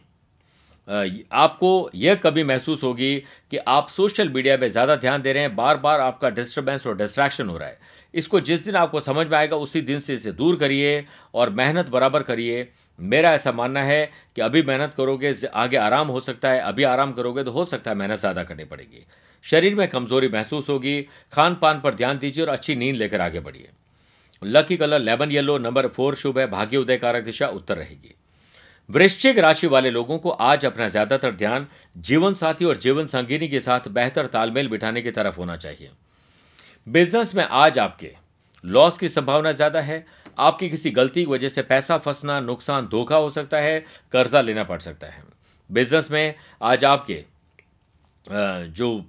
आपको 0.88 1.90
यह 1.96 2.16
कभी 2.16 2.44
महसूस 2.44 2.84
होगी 2.84 3.16
कि 3.52 3.58
आप 3.58 3.90
सोशल 3.90 4.30
मीडिया 4.30 4.58
में 4.58 4.70
ज़्यादा 4.70 4.96
ध्यान 4.98 5.22
दे 5.22 5.34
रहे 5.34 5.44
हैं 5.44 5.56
बार 5.56 5.78
बार 5.78 6.00
आपका 6.02 6.30
डिस्टर्बेंस 6.32 6.88
और 6.88 6.98
डिस्ट्रैक्शन 6.98 7.50
हो 7.50 7.58
रहा 7.58 7.68
है। 7.68 7.78
इसको 8.14 8.40
जिस 8.42 8.66
दिन 8.66 8.76
आपको 8.76 9.00
समझ 9.02 9.26
में 9.28 9.38
आएगा, 9.38 9.56
उसी 9.58 9.82
दिन 9.82 10.00
से 10.00 10.14
इसे 10.14 10.32
दूर 10.34 10.56
करिए 10.56 11.06
और 11.34 11.50
मेहनत 11.52 11.90
बराबर 11.90 12.24
करिए। 12.24 12.68
मेरा 13.00 13.34
ऐसा 13.34 13.52
मानना 13.52 13.84
है 13.84 14.06
कि 14.36 14.42
अभी 14.42 14.62
मेहनत 14.64 14.94
करोगे 14.94 15.34
आगे 15.46 15.78
आराम 15.80 16.08
हो 16.08 16.20
सकता 16.20 16.50
है, 16.50 16.60
अभी 16.62 16.84
आराम 16.86 17.12
करोगे 17.14 17.44
तो 17.44 17.52
हो 17.52 17.66
सकता 17.66 17.92
है 17.92 17.98
मेहनत 17.98 18.20
ज़्यादा 18.20 18.44
करनी 18.44 18.64
पड़ेगी। 18.66 19.06
शरीर 19.46 19.76
में 19.76 19.88
कमज़ोरी 19.88 20.28
महसूस 20.30 20.70
होगी 20.70 21.02
खान 21.34 21.56
पान 21.56 21.80
पर 21.82 21.96
ध्यान 21.96 22.18
दीजिए 22.18 22.44
और 22.44 22.50
अच्छी 22.50 22.76
नींद 22.76 22.96
लेकर 22.96 23.22
आगे 23.22 23.40
बढ़िए। 23.40 23.70
Lucky 24.42 24.78
colour, 24.78 25.00
lemon 25.00 25.32
yellow, 25.32 25.58
number 25.60 25.88
four 25.88 26.16
शुभ 26.16 26.40
है, 26.40 26.48
भाग्य 26.48 26.78
उदय 26.78 26.98
कारक 26.98 27.24
दिशा 27.24 27.48
उत्तर 27.50 27.78
रहेगी। 27.78 28.16
वृश्चिक 28.90 29.40
राशि 29.40 29.68
वाले 29.68 29.90
लोगों 29.90 30.18
को 30.20 30.30
आज 30.30 30.66
अपना 30.66 30.88
ज़्यादातर 30.88 31.32
ध्यान 31.34 31.68
जीवन 32.00 32.34
साथी 32.34 32.66
और 32.66 32.78
जीवन 32.78 33.08
संगिनी 33.08 33.48
के 33.48 33.60
साथ 33.60 33.88
बेहतर 33.90 34.28
तालमेल 34.28 34.68
बिठाने 34.68 35.02
की 35.02 35.12
तरफ़ 35.12 35.38
होना 35.38 35.56
चाहिए। 35.58 35.90
बिज़नेस 36.88 37.34
में 37.36 37.44
आज 37.44 37.78
आपके 37.80 38.12
लॉस 38.64 38.98
की 38.98 39.10
संभावना 39.10 39.52
ज़्यादा 39.52 39.82
है, 39.82 40.06
आपकी 40.40 40.70
किसी 40.70 40.92
गलती 40.92 41.20
की 41.20 41.32
वजह 41.32 41.50
से 41.50 41.62
पैसा 41.62 41.98
फंसना, 41.98 42.40
नुकसान 42.40 42.88
धोखा 42.88 43.16
हो 43.16 43.30
सकता 43.30 43.58
है, 43.58 43.80
कर्जा 44.12 44.42
लेना 44.42 44.64
पड़ 44.64 44.80
सकता 44.80 45.08
है। 45.08 45.24
बिज़नेस 45.70 46.10
में 46.12 46.34
आज 46.62 46.86
आपके 46.86 47.24
जो 48.26 49.06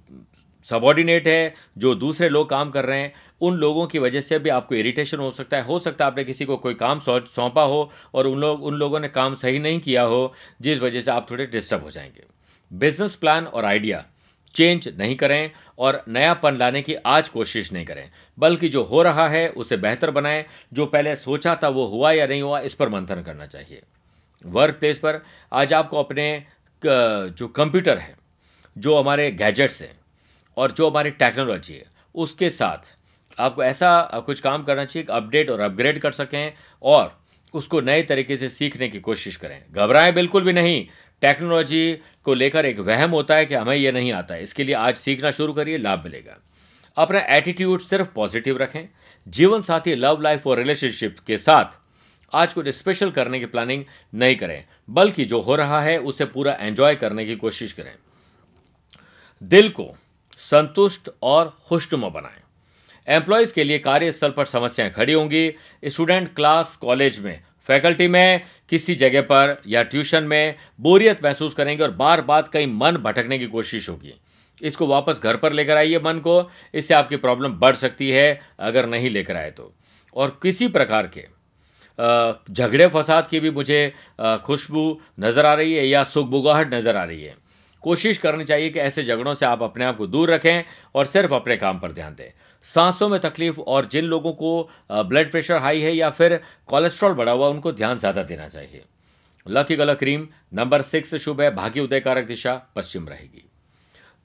सबॉर्डिनेट 0.65 1.27
है, 1.27 1.53
जो 1.77 1.95
दूसरे 1.95 2.29
लोग 2.29 2.49
काम 2.49 2.69
कर 2.71 2.85
रहे 2.85 2.99
हैं, 2.99 3.13
उन 3.41 3.55
लोगों 3.55 3.87
की 3.87 3.99
वजह 3.99 4.21
से 4.21 4.39
भी 4.39 4.49
आपको 4.49 4.75
इरिटेशन 4.75 5.17
हो 5.17 5.31
सकता 5.31 5.57
है। 5.57 5.63
हो 5.63 5.79
सकता 5.79 6.05
है 6.05 6.11
आपने 6.11 6.23
किसी 6.23 6.45
को 6.45 6.57
कोई 6.57 6.73
काम 6.75 6.99
सौंपा 6.99 7.63
हो 7.63 7.91
और 8.13 8.27
उन 8.27 8.39
लोग, 8.39 8.63
उन 8.63 8.75
लोगों 8.75 8.99
ने 8.99 9.07
काम 9.09 9.35
सही 9.35 9.59
नहीं 9.59 9.79
किया 9.79 10.03
हो, 10.03 10.33
जिस 10.61 10.79
वजह 10.79 11.01
से 11.01 11.11
आप 11.11 11.29
थोड़े 11.31 11.45
डिस्टर्ब 11.47 11.83
हो 11.83 11.91
जाएँगे। 11.91 12.23
बिज़नेस 12.71 13.15
प्लान 13.15 13.45
और 13.45 13.65
आइडिया 13.65 14.05
चेंज 14.55 14.87
नहीं 14.97 15.15
करें 15.15 15.51
और 15.79 16.03
नयापन 16.07 16.57
लाने 16.57 16.81
की 16.81 16.95
आज 16.95 17.29
कोशिश 17.29 17.71
नहीं 17.73 17.85
करें। 17.85 18.09
बल्कि 18.37 18.69
जो 18.69 18.83
हो 18.83 19.01
रहा 19.03 19.27
है, 19.29 19.47
उसे 19.49 19.77
बेहतर 19.77 20.11
बनाएँ। 20.11 20.45
जो 20.73 20.85
पहले 20.85 21.15
सोचा 21.15 21.55
था 21.63 21.69
वो 21.69 21.85
हुआ 21.87 22.11
या 22.11 22.27
नहीं 22.27 22.41
हुआ, 22.41 22.59
इस 22.59 22.73
पर 22.73 22.89
मंथन 22.89 23.21
करना 23.21 23.45
चाहिए। 23.45 23.81
वर्क 24.45 24.75
प्लेस 24.75 24.97
पर 24.97 25.21
आज 25.53 25.73
आपको 25.73 25.99
अपने 25.99 26.43
जो 26.83 27.47
कंप्यूटर 27.47 27.97
है, 27.97 28.15
जो 28.77 28.97
हमारे 28.97 29.31
गैजेट्स 29.31 29.81
हैं 29.81 29.97
और 30.57 30.71
जो 30.71 30.89
हमारी 30.89 31.11
टेक्नोलॉजी 31.11 31.73
है, 31.73 31.85
उसके 32.15 32.49
साथ 32.49 32.95
आपको 33.37 33.63
ऐसा 33.63 34.23
कुछ 34.25 34.39
काम 34.39 34.63
करना 34.63 34.85
चाहिए 34.85 35.05
कि 35.05 35.13
अपडेट 35.13 35.49
और 35.49 35.59
अपग्रेड 35.59 35.99
कर 35.99 36.11
सकें 36.11 36.53
और 36.83 37.21
उसको 37.53 37.81
नए 37.81 38.01
तरीके 38.03 38.37
से 38.37 38.49
सीखने 38.49 38.87
की 38.89 38.99
कोशिश 38.99 39.35
करें। 39.35 39.61
घबराएँ 39.71 40.11
बिल्कुल 40.13 40.43
भी 40.43 40.53
नहीं। 40.53 40.87
टेक्नोलॉजी 41.23 41.97
को 42.23 42.33
लेकर 42.33 42.65
एक 42.65 42.79
वहम 42.79 43.11
होता 43.11 43.35
है 43.35 43.45
कि 43.45 43.55
हमें 43.55 43.75
यह 43.75 43.91
नहीं 43.91 44.11
आता 44.11 44.33
है। 44.33 44.43
इसके 44.43 44.63
लिए 44.63 44.75
आज 44.75 44.95
सीखना 44.95 45.31
शुरू 45.31 45.53
करिए, 45.53 45.77
लाभ 45.77 46.03
मिलेगा। 46.03 46.37
अपना 46.95 47.19
एटीट्यूड 47.19 47.81
सिर्फ़ 47.81 48.07
पॉजिटिव 48.07 48.57
रखें। 48.57 48.89
जीवन 49.27 49.61
साथी 49.61 49.95
लव 49.95 50.21
लाइफ 50.21 50.47
और 50.47 50.57
रिलेशनशिप 50.57 51.15
के 51.27 51.37
साथ 51.37 51.65
आज 52.33 52.53
कुछ 52.53 52.67
स्पेशल 52.67 53.11
करने 53.11 53.39
की 53.39 53.45
प्लानिंग 53.45 53.85
नहीं 54.13 54.35
करें। 54.35 54.65
बल्कि 54.89 55.25
जो 55.25 55.39
हो 55.41 55.55
रहा 55.55 55.81
है, 55.81 55.97
उसे 55.97 56.25
पूरा 56.25 56.57
एंजॉय 56.59 56.95
करने 56.95 57.25
की 57.25 57.35
कोशिश 57.35 57.73
करें। 57.73 57.95
दिल 59.43 59.69
को 59.69 59.95
संतुष्ट 60.37 61.09
और 61.21 61.57
खुशनुमा 61.65 62.09
बनाएँ। 62.09 62.41
एम्प्लॉयज़ 63.07 63.53
के 63.53 63.63
लिए 63.63 63.79
कार्यस्थल 63.79 64.31
पर 64.31 64.45
समस्याएँ 64.45 64.91
खड़ी 64.91 65.13
होंगी। 65.13 65.53
स्टूडेंट 65.85 66.35
क्लास 66.35 66.75
कॉलेज 66.75 67.19
में 67.19 67.43
फैकल्टी 67.69 68.07
में, 68.07 68.41
किसी 68.69 68.95
जगह 68.95 69.21
पर 69.23 69.61
या 69.67 69.83
ट्यूशन 69.83 70.23
में 70.23 70.55
बोरियत 70.79 71.23
महसूस 71.23 71.53
करेंगे 71.53 71.83
और 71.83 71.91
बार 71.93 72.21
बार 72.23 72.49
कहीं 72.53 72.67
मन 72.69 72.97
भटकने 72.97 73.39
की 73.39 73.47
कोशिश 73.47 73.89
होगी। 73.89 74.13
इसको 74.61 74.87
वापस 74.87 75.19
घर 75.23 75.37
पर 75.37 75.53
लेकर 75.53 75.77
आइए 75.77 75.99
मन 75.99 76.19
को, 76.19 76.49
इससे 76.73 76.93
आपकी 76.93 77.17
प्रॉब्लम 77.17 77.53
बढ़ 77.59 77.75
सकती 77.75 78.09
है, 78.09 78.39
अगर 78.59 78.85
नहीं 78.87 79.09
लेकर 79.09 79.35
आए 79.35 79.51
तो। 79.51 79.73
और 80.15 80.39
किसी 80.43 80.67
प्रकार 80.69 81.09
के 81.09 81.31
झगड़े 82.53 82.87
फसाद 82.87 83.27
की 83.27 83.39
भी 83.39 83.49
मुझे 83.51 83.93
खुशबू 84.45 84.99
नज़र 85.19 85.45
आ 85.45 85.53
रही 85.53 85.73
है 85.73 85.87
या 85.87 86.03
सुखबुगाहट 86.05 86.73
नज़र 86.73 86.97
आ 86.97 87.03
रही 87.03 87.23
है। 87.23 87.35
कोशिश 87.83 88.17
करनी 88.17 88.43
चाहिए 88.45 88.69
कि 88.69 88.79
ऐसे 88.79 89.03
झगड़ों 89.03 89.33
से 89.33 89.45
आप 89.45 89.63
अपने 89.63 89.85
आप 89.85 89.97
को 89.97 90.07
दूर 90.07 90.31
रखें 90.31 90.63
और 90.95 91.05
सिर्फ़ 91.05 91.33
अपने 91.33 91.57
काम 91.57 91.79
पर 91.79 91.91
ध्यान 91.91 92.15
दें। 92.15 92.31
सांसों 92.65 93.09
में 93.09 93.19
तकलीफ़ 93.21 93.59
और 93.59 93.85
जिन 93.85 94.05
लोगों 94.05 94.33
को 94.33 94.69
ब्लड 94.91 95.31
प्रेशर 95.31 95.57
हाई 95.57 95.81
है 95.81 95.95
या 95.95 96.09
फिर 96.11 96.39
कोलेस्ट्रॉल 96.67 97.13
बढ़ा 97.13 97.31
हुआ 97.31 97.47
उनको 97.49 97.71
ध्यान 97.73 97.97
ज़्यादा 97.97 98.23
देना 98.23 98.47
चाहिए। 98.49 98.83
लकी 99.45 99.75
गला 99.75 99.93
क्रीम 99.95 100.27
नंबर 100.53 100.81
सिक्स 100.83 101.15
शुभ 101.15 101.41
है, 101.41 101.53
भाग्य 101.55 101.81
उदय 101.81 101.99
कारक 101.99 102.25
दिशा, 102.27 102.55
पश्चिम 102.75 103.07
रहेगी। 103.07 103.43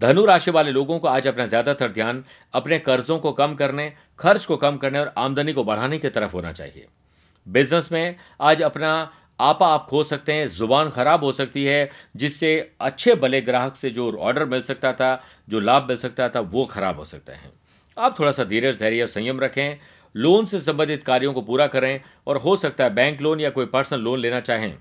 धनु 0.00 0.24
राशि 0.24 0.50
वाले 0.50 0.72
लोगों 0.72 0.98
को 0.98 1.08
आज 1.08 1.26
अपना 1.26 1.46
ज़्यादातर 1.46 1.90
ध्यान 1.92 2.22
अपने 2.54 2.78
कर्जों 2.80 3.18
को 3.18 3.32
कम 3.32 3.54
करने, 3.54 3.92
खर्च 4.18 4.44
को 4.44 4.56
कम 4.56 4.76
करने 4.76 4.98
और 4.98 5.12
आमदनी 5.18 5.52
को 5.52 5.64
बढ़ाने 5.64 5.98
की 5.98 6.08
तरफ़ 6.08 6.32
होना 6.32 6.52
चाहिए। 6.52 6.86
बिज़नेस 7.46 7.92
में 7.92 8.16
आज 8.40 8.62
अपना 8.62 9.10
आपा 9.38 9.66
आप 9.66 9.86
खो 9.90 10.02
सकते 10.04 10.32
हैं, 10.32 10.46
ज़ुबान 10.48 10.90
खराब 10.90 11.24
हो 11.24 11.32
सकती 11.32 11.64
है, 11.64 11.90
जिससे 12.16 12.74
अच्छे 12.80 13.14
भले 13.16 13.40
ग्राहक 13.40 13.76
से 13.76 13.90
जो 13.90 14.10
ऑर्डर 14.12 14.44
मिल 14.46 14.62
सकता 14.62 14.92
था, 14.92 15.22
जो 15.48 15.60
लाभ 15.60 15.88
मिल 15.88 15.96
सकता 15.96 16.28
था, 16.28 16.40
वो 16.40 16.64
खराब 16.66 16.98
हो 16.98 17.04
सकते 17.04 17.32
है। 17.32 17.50
आप 17.98 18.18
थोड़ा 18.18 18.32
सा 18.32 18.44
धीरज 18.44 18.78
धैर्य 18.78 19.00
और 19.00 19.06
संयम 19.06 19.40
रखें, 19.40 19.78
लोन 20.16 20.44
से 20.44 20.60
संबंधित 20.60 21.02
कार्यों 21.02 21.32
को 21.32 21.42
पूरा 21.42 21.66
करें 21.66 22.00
और 22.26 22.36
हो 22.36 22.56
सकता 22.56 22.84
है 22.84 22.94
बैंक 22.94 23.20
लोन 23.20 23.40
या 23.40 23.50
कोई 23.50 23.66
पर्सनल 23.66 24.00
लोन 24.00 24.18
लेना 24.18 24.40
चाहें। 24.40 24.78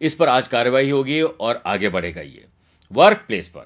इस 0.00 0.14
पर 0.14 0.28
आज 0.28 0.48
कार्रवाई 0.48 0.90
होगी 0.90 1.22
और 1.22 1.62
आगे 1.66 1.88
बढ़ेगा 1.88 2.20
ये। 2.20 2.46
वर्क 2.92 3.24
प्लेस 3.26 3.48
पर। 3.48 3.64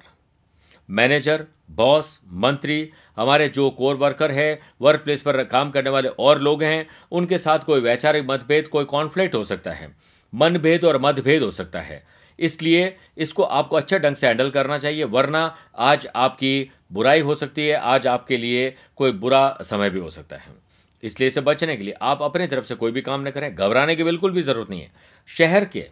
मैनेजर 0.90 1.46
बॉस 1.70 2.20
मंत्री, 2.26 2.90
हमारे 3.16 3.48
जो 3.48 3.70
कोर 3.70 3.96
वर्कर 3.96 4.30
है 4.30 4.60
वर्क 4.80 5.00
प्लेस 5.00 5.22
पर 5.22 5.44
काम 5.44 5.70
करने 5.70 5.90
वाले 5.90 6.08
और 6.08 6.40
लोग 6.40 6.62
हैं, 6.62 6.86
उनके 7.12 7.38
साथ 7.38 7.58
कोई 7.58 7.80
वैचारिक 7.80 8.24
मतभेद, 8.24 8.68
कोई 8.68 8.84
कॉन्फ्लिक्ट 8.84 9.34
हो 9.34 9.44
सकता 9.44 9.70
है। 9.70 9.96
मनभेद 10.34 10.84
और 10.84 11.00
मतभेद 11.00 11.42
हो 11.42 11.50
सकता 11.50 11.80
है। 11.80 12.21
इसलिए 12.38 12.96
इसको 13.18 13.42
आपको 13.42 13.76
अच्छे 13.76 13.98
ढंग 13.98 14.16
से 14.16 14.26
हैंडल 14.26 14.50
करना 14.50 14.78
चाहिए 14.78 15.04
वरना 15.06 15.44
आज 15.80 16.06
आपकी 16.16 16.70
बुराई 16.92 17.20
हो 17.20 17.34
सकती 17.34 17.66
है 17.66 17.76
आज 17.76 18.06
आपके 18.06 18.36
लिए 18.36 18.74
कोई 18.96 19.12
बुरा 19.14 19.46
समय 19.62 19.90
भी 19.90 20.00
हो 20.00 20.10
सकता 20.10 20.36
है। 20.36 20.60
इसलिए 21.02 21.28
इसे 21.28 21.40
बचने 21.40 21.76
के 21.76 21.84
लिए 21.84 21.94
आप 22.02 22.22
अपने 22.22 22.46
तरफ़ 22.46 22.64
से 22.64 22.74
कोई 22.74 22.92
भी 22.92 23.00
काम 23.02 23.26
न 23.26 23.30
करें 23.30 23.54
घबराने 23.54 23.96
की 23.96 24.04
बिल्कुल 24.04 24.32
भी 24.32 24.42
ज़रूरत 24.42 24.70
नहीं 24.70 24.80
है। 24.80 24.90
शहर 25.28 25.64
के 25.64 25.86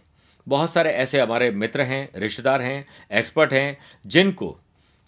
बहुत 0.47 0.73
सारे 0.73 0.91
ऐसे 0.91 1.21
हमारे 1.21 1.51
मित्र 1.53 1.83
हैं 1.83 2.09
रिश्तेदार 2.17 2.63
हैं 2.63 2.85
एक्सपर्ट 3.13 3.53
हैं 3.53 3.77
जिनको 4.07 4.51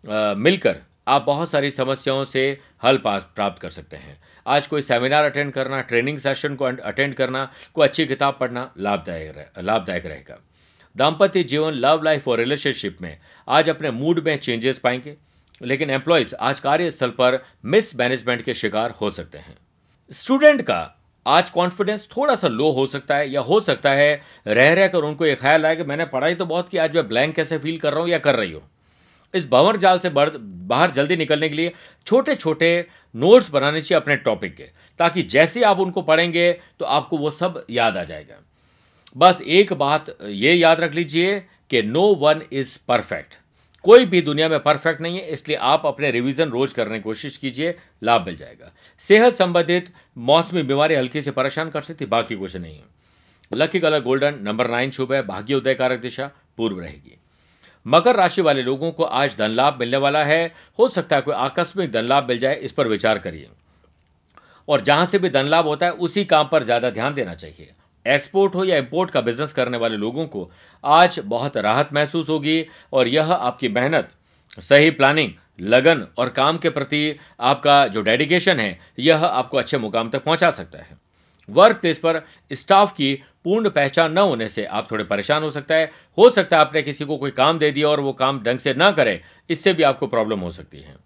आ, 0.05 0.35
मिलकर 0.35 0.77
आप 1.09 1.23
बहुत 1.23 1.51
सारी 1.51 1.71
समस्याओं 1.71 2.25
से 2.25 2.43
हल 2.85 2.97
पास 2.99 3.27
प्राप्त 3.35 3.61
कर 3.63 3.71
सकते 3.71 3.97
हैं। 3.97 4.17
आज 4.47 4.67
कोई 4.67 4.83
सेमिनार 4.83 5.25
अटेंड 5.25 5.53
करना 5.53 5.81
ट्रेनिंग 5.83 6.19
सेशन 6.19 6.55
को 6.55 6.65
अटेंड 6.65 7.15
करना 7.15 7.51
कोई 7.75 7.87
अच्छी 7.87 8.07
किताब 8.07 8.37
पढ़ना 8.41 8.71
लाभदायक 8.79 9.53
लाभदायक 9.59 10.07
रहेगा। 10.07 10.39
दाम्पत्य 10.97 11.43
जीवन 11.43 11.75
लव 11.75 12.03
लाइफ 12.03 12.27
और 12.29 12.39
रिलेशनशिप 12.39 12.97
में 13.03 13.17
आज 13.49 13.69
अपने 13.69 13.91
मूड 13.91 14.23
में 14.25 14.37
चेंजेस 14.39 14.79
पाएँगे। 14.79 15.17
लेकिन 15.61 15.91
एम्प्लॉयज़ 15.91 16.35
आज 16.35 16.61
कार्यस्थल 16.61 17.11
पर 17.11 17.39
मिस 17.65 17.95
मैनेजमेंट 17.97 18.43
के 18.43 18.55
शिकार 18.55 18.95
हो 19.01 19.11
सकते 19.11 19.39
हैं। 19.39 19.57
स्टूडेंट 20.11 20.63
का 20.63 20.99
आज 21.27 21.51
कॉन्फिडेंस 21.51 22.07
थोड़ा 22.17 22.35
सा 22.35 22.49
लो 22.49 22.71
हो 22.71 22.87
सकता 22.87 23.17
है 23.17 23.31
या 23.31 23.41
हो 23.41 23.61
सकता 23.61 23.91
है 23.93 24.21
रह 24.47 24.73
रहकर 24.73 24.99
उनको 25.01 25.27
ये 25.27 25.35
ख्याल 25.35 25.67
आए 25.67 25.77
कि 25.77 25.85
मैंने 25.85 26.05
पढ़ाई 26.07 26.35
तो 26.35 26.47
बहुत 26.47 26.69
की, 26.69 26.79
आज 26.79 26.95
मैं 26.95 27.09
ब्लैंक 27.09 27.35
कैसे 27.35 27.59
फील 27.59 27.79
कर 27.79 27.93
रहा 27.93 28.01
हूँ 28.01 28.11
या 28.11 28.19
कर 28.19 28.37
रही 28.37 28.53
हूँ। 28.53 28.63
इस 29.35 29.49
भंवर 29.49 29.77
जाल 29.77 29.99
से 29.99 30.11
बाहर 30.11 30.91
जल्दी 30.91 31.17
निकलने 31.17 31.49
के 31.49 31.55
लिए 31.55 31.73
छोटे 32.07 32.35
छोटे 32.37 32.87
नोट्स 33.15 33.51
बनाने 33.51 33.81
चाहिए 33.83 34.01
अपने 34.01 34.17
टॉपिक 34.19 34.57
के, 34.57 34.65
ताकि 35.01 35.23
जैसे 35.25 35.63
आप 35.63 35.79
उनको 35.81 36.03
पढ़ेंगे 36.03 36.53
तो 36.53 36.85
आपको 36.85 37.19
वो 37.19 37.31
सब 37.31 37.65
याद 37.71 37.97
आ 37.97 38.05
जाएगा। 38.05 38.43
बस 39.17 39.41
एक 39.43 39.73
बात 39.75 40.17
ये 40.23 40.55
याद 40.55 40.81
रख 40.81 40.95
लीजिए 40.95 41.39
कि 41.71 41.83
नो 41.83 42.03
वन 42.17 42.43
इज़ 42.53 42.79
परफेक्ट 42.89 43.35
कोई 43.85 44.05
भी 44.07 44.21
दुनिया 44.23 44.49
में 44.49 44.59
परफेक्ट 44.61 45.01
नहीं 45.01 45.19
है, 45.19 45.29
इसलिए 45.29 45.57
आप 45.59 45.87
अपने 45.87 46.11
रिवीजन 46.11 46.49
रोज 46.49 46.73
करने 46.73 46.97
की 46.97 47.03
कोशिश 47.03 47.37
कीजिए, 47.37 47.75
लाभ 48.03 48.27
मिल 48.27 48.37
जाएगा। 48.37 48.71
सेहत 49.01 49.33
संबंधित 49.33 49.89
मौसमी 50.19 50.63
बीमारी 50.63 50.95
हल्की 50.95 51.23
से 51.23 51.31
परेशान 51.31 51.71
कर 51.71 51.83
सकती, 51.83 52.07
बाकी 52.07 52.37
कुछ 52.37 52.57
नहीं 52.57 52.77
है। 52.77 52.85
Lucky 53.53 53.81
colour 53.81 54.01
golden, 54.01 54.39
number 54.43 54.71
nine 54.71 54.91
शुभ 54.91 55.13
है, 55.13 55.23
भाग्य 55.23 55.55
उदय 55.55 55.75
कारक 55.75 56.01
दिशा, 56.01 56.31
पूर्व 56.57 56.81
रहेगी। 56.81 57.19
मकर 57.87 58.17
राशि 58.17 58.43
वाले 58.43 58.63
लोगों 58.63 58.91
को 58.93 59.05
आज 59.05 59.37
धन 59.39 59.51
लाभ 59.51 59.79
मिलने 59.81 59.97
वाला 59.97 60.25
है। 60.25 60.45
हो 60.79 60.89
सकता 60.89 61.17
है 61.17 61.23
कोई 61.23 61.35
आकस्मिक 61.37 61.93
धन 61.93 62.05
लाभ 62.05 62.29
मिल 62.29 62.39
जाए, 62.39 62.55
इस 62.55 62.73
पर 62.73 62.89
विचार 62.89 63.19
करिए। 63.19 63.49
और 64.69 64.81
जहाँ 64.81 65.07
से 65.07 65.19
भी 65.19 65.31
धन 65.31 65.47
लाभ 65.47 65.67
होता 65.67 65.87
है, 65.87 65.93
उसी 65.93 66.25
काम 66.25 66.49
पर 66.53 66.65
ज़्यादा 66.65 66.91
ध्यान 66.91 67.15
देना 67.15 67.35
चाहिए। 67.35 67.73
एक्सपोर्ट 68.07 68.55
हो 68.55 68.65
या 68.65 68.77
इंपोर्ट 68.77 69.11
का 69.11 69.21
बिज़नेस 69.21 69.53
करने 69.53 69.79
वाले 69.79 69.97
लोगों 69.97 70.27
को 70.27 70.51
आज 70.85 71.21
बहुत 71.27 71.57
राहत 71.59 71.93
महसूस 71.93 72.29
होगी 72.29 72.65
और 72.93 73.09
यह 73.09 73.33
आपकी 73.33 73.69
मेहनत, 73.69 74.09
सही 74.59 74.91
प्लानिंग 74.91 75.31
लगन 75.63 76.07
और 76.19 76.29
काम 76.31 76.59
के 76.59 76.71
प्रति 76.71 77.17
आपका 77.41 77.87
जो 77.87 78.03
डेडिकेशन 78.03 78.61
है, 78.61 78.79
यह 78.99 79.25
आपको 79.25 79.59
अच्छे 79.59 79.79
मुकाम 79.79 80.11
तक 80.11 80.25
पहुँचा 80.25 80.51
सकता 80.51 80.79
है। 80.79 81.01
वर्क 81.49 81.77
प्लेस 81.77 81.99
पर 81.99 82.21
स्टाफ 82.53 82.93
की 82.93 83.15
पूर्ण 83.45 83.71
पहचान 83.71 84.13
न 84.13 84.19
होने 84.19 84.49
से 84.49 84.65
आप 84.65 84.91
थोड़े 84.91 85.05
परेशान 85.05 85.43
हो 85.43 85.51
सकता 85.51 85.75
है। 85.75 85.91
हो 86.19 86.29
सकता 86.31 86.57
है 86.57 86.61
आपने 86.61 86.83
किसी 86.83 87.05
को 87.05 87.17
कोई 87.17 87.31
काम 87.31 87.59
दे 87.59 87.71
दिया 87.71 87.89
और 87.89 88.01
वो 88.01 88.13
काम 88.13 88.43
ढंग 88.43 88.59
से 88.59 88.75
ना 88.75 88.91
करे, 88.91 89.21
इससे 89.51 89.73
भी 89.73 89.83
आपको 89.83 90.07
प्रॉब्लम 90.07 90.41
हो 90.41 90.51
सकती 90.51 90.79
है। 90.79 90.97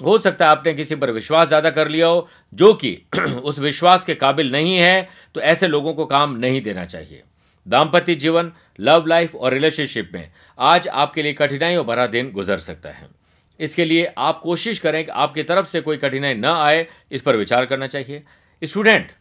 हो 0.00 0.16
सकता 0.18 0.44
है 0.44 0.50
आपने 0.50 0.72
किसी 0.74 0.94
पर 0.96 1.10
विश्वास 1.10 1.48
ज़्यादा 1.48 1.70
कर 1.70 1.88
लिया 1.88 2.06
हो, 2.06 2.28
जो 2.52 2.72
कि 2.74 2.98
उस 3.18 3.58
विश्वास 3.58 4.04
के 4.04 4.14
काबिल 4.14 4.50
नहीं 4.52 4.76
है 4.76 5.08
तो 5.34 5.40
ऐसे 5.42 5.68
लोगों 5.68 5.94
को 5.94 6.06
काम 6.06 6.36
नहीं 6.36 6.62
देना 6.62 6.84
चाहिए। 6.84 7.22
दाम्पत्य 7.66 8.14
जीवन 8.14 8.52
लव 8.80 9.06
लाइफ 9.06 9.34
और 9.34 9.52
रिलेशनशिप 9.52 10.10
में 10.14 10.30
आज 10.58 10.88
आपके 10.88 11.22
लिए 11.22 11.32
कठिनाइयों 11.32 11.84
भरा 11.86 12.06
दिन 12.06 12.30
गुजर 12.32 12.58
सकता 12.58 12.90
है। 12.90 13.08
इसके 13.60 13.84
लिए 13.84 14.12
आप 14.18 14.40
कोशिश 14.40 14.78
करें 14.78 15.04
कि 15.04 15.10
आपकी 15.12 15.42
तरफ़ 15.42 15.66
से 15.66 15.80
कोई 15.80 15.96
कठिनाई 15.96 16.34
न 16.34 16.44
आए, 16.44 16.86
इस 17.12 17.22
पर 17.22 17.36
विचार 17.36 17.66
करना 17.66 17.86
चाहिए। 17.86 18.22
स्टूडेंट 18.62 19.12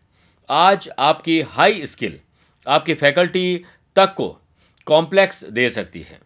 आज 0.50 0.90
आपकी 1.00 1.40
हाई 1.42 1.86
स्किल 1.86 2.20
आपकी 2.66 2.94
फैकल्टी 2.94 3.64
तक 3.96 4.14
को 4.18 4.28
कॉम्प्लेक्स 4.88 5.44
दे 5.46 5.70
सकती 5.70 6.02
है। 6.02 6.20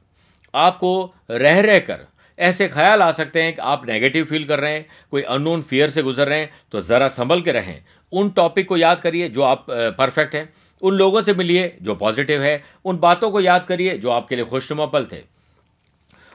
आपको 0.54 1.14
रह 1.32 1.60
रह 1.62 1.80
कर 1.80 2.08
ऐसे 2.40 2.68
ख्याल 2.68 3.02
आ 3.02 3.12
सकते 3.12 3.42
हैं 3.42 3.54
कि 3.56 3.62
आप 3.62 3.86
नेगेटिव 3.88 4.26
फील 4.26 4.44
कर 4.46 4.60
रहे 4.60 4.74
हैं, 4.74 4.86
कोई 5.12 5.22
अननोन 5.22 5.62
फियर 5.62 5.90
से 5.90 6.04
गुजर 6.04 6.28
रहे 6.28 6.40
हैं 6.40 6.50
तो 6.72 6.80
ज़रा 6.82 7.08
संभल 7.08 7.42
के 7.42 7.52
रहें। 7.52 7.84
उन 8.14 8.30
टॉपिक 8.30 8.68
को 8.68 8.78
याद 8.78 9.00
करिए 9.00 9.30
जो 9.30 9.42
आप 9.42 9.66
परफेक्ट 9.70 10.36
हैं। 10.36 10.50
उन 10.82 10.94
लोगों 10.94 11.22
से 11.22 11.34
मिलिए 11.34 11.76
जो 11.82 11.96
पॉजिटिव 11.96 12.42
है। 12.42 12.64
उन 12.86 12.98
बातों 12.98 13.32
को 13.32 13.42
याद 13.42 13.66
करिए 13.66 13.98
जो 13.98 14.10
आपके 14.10 14.36
लिए 14.36 14.46
खुशनुमा 14.46 14.86
पल 14.86 15.06
थे। 15.06 15.22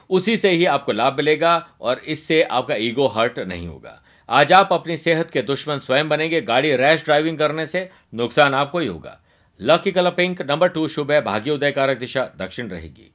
उसी 0.09 0.37
से 0.37 0.49
ही 0.49 0.65
आपको 0.65 0.91
लाभ 0.91 1.17
मिलेगा 1.17 1.55
और 1.81 2.01
इससे 2.07 2.41
आपका 2.43 2.75
ईगो 2.75 3.07
हर्ट 3.07 3.39
नहीं 3.39 3.67
होगा। 3.67 3.99
आज 4.29 4.53
आप 4.53 4.73
अपनी 4.73 4.97
सेहत 4.97 5.31
के 5.31 5.41
दुश्मन 5.41 5.79
स्वयं 5.79 6.09
बनेंगे। 6.09 6.41
गाड़ी 6.41 6.75
रैश 6.75 7.03
ड्राइविंग 7.05 7.37
करने 7.37 7.65
से 7.65 7.89
नुकसान 8.13 8.53
आपको 8.53 8.79
ही 8.79 8.87
होगा। 8.87 9.19
Lucky 9.59 9.91
colour 9.91 10.11
pink 10.11 10.41
number 10.41 10.67
two 10.67 10.87
शुभ 10.87 11.11
है। 11.11 11.21
भाग्योदय 11.21 11.71
कारक 11.71 11.97
दिशा 11.97 12.29
दक्षिण 12.37 12.69
रहेगी। 12.69 13.12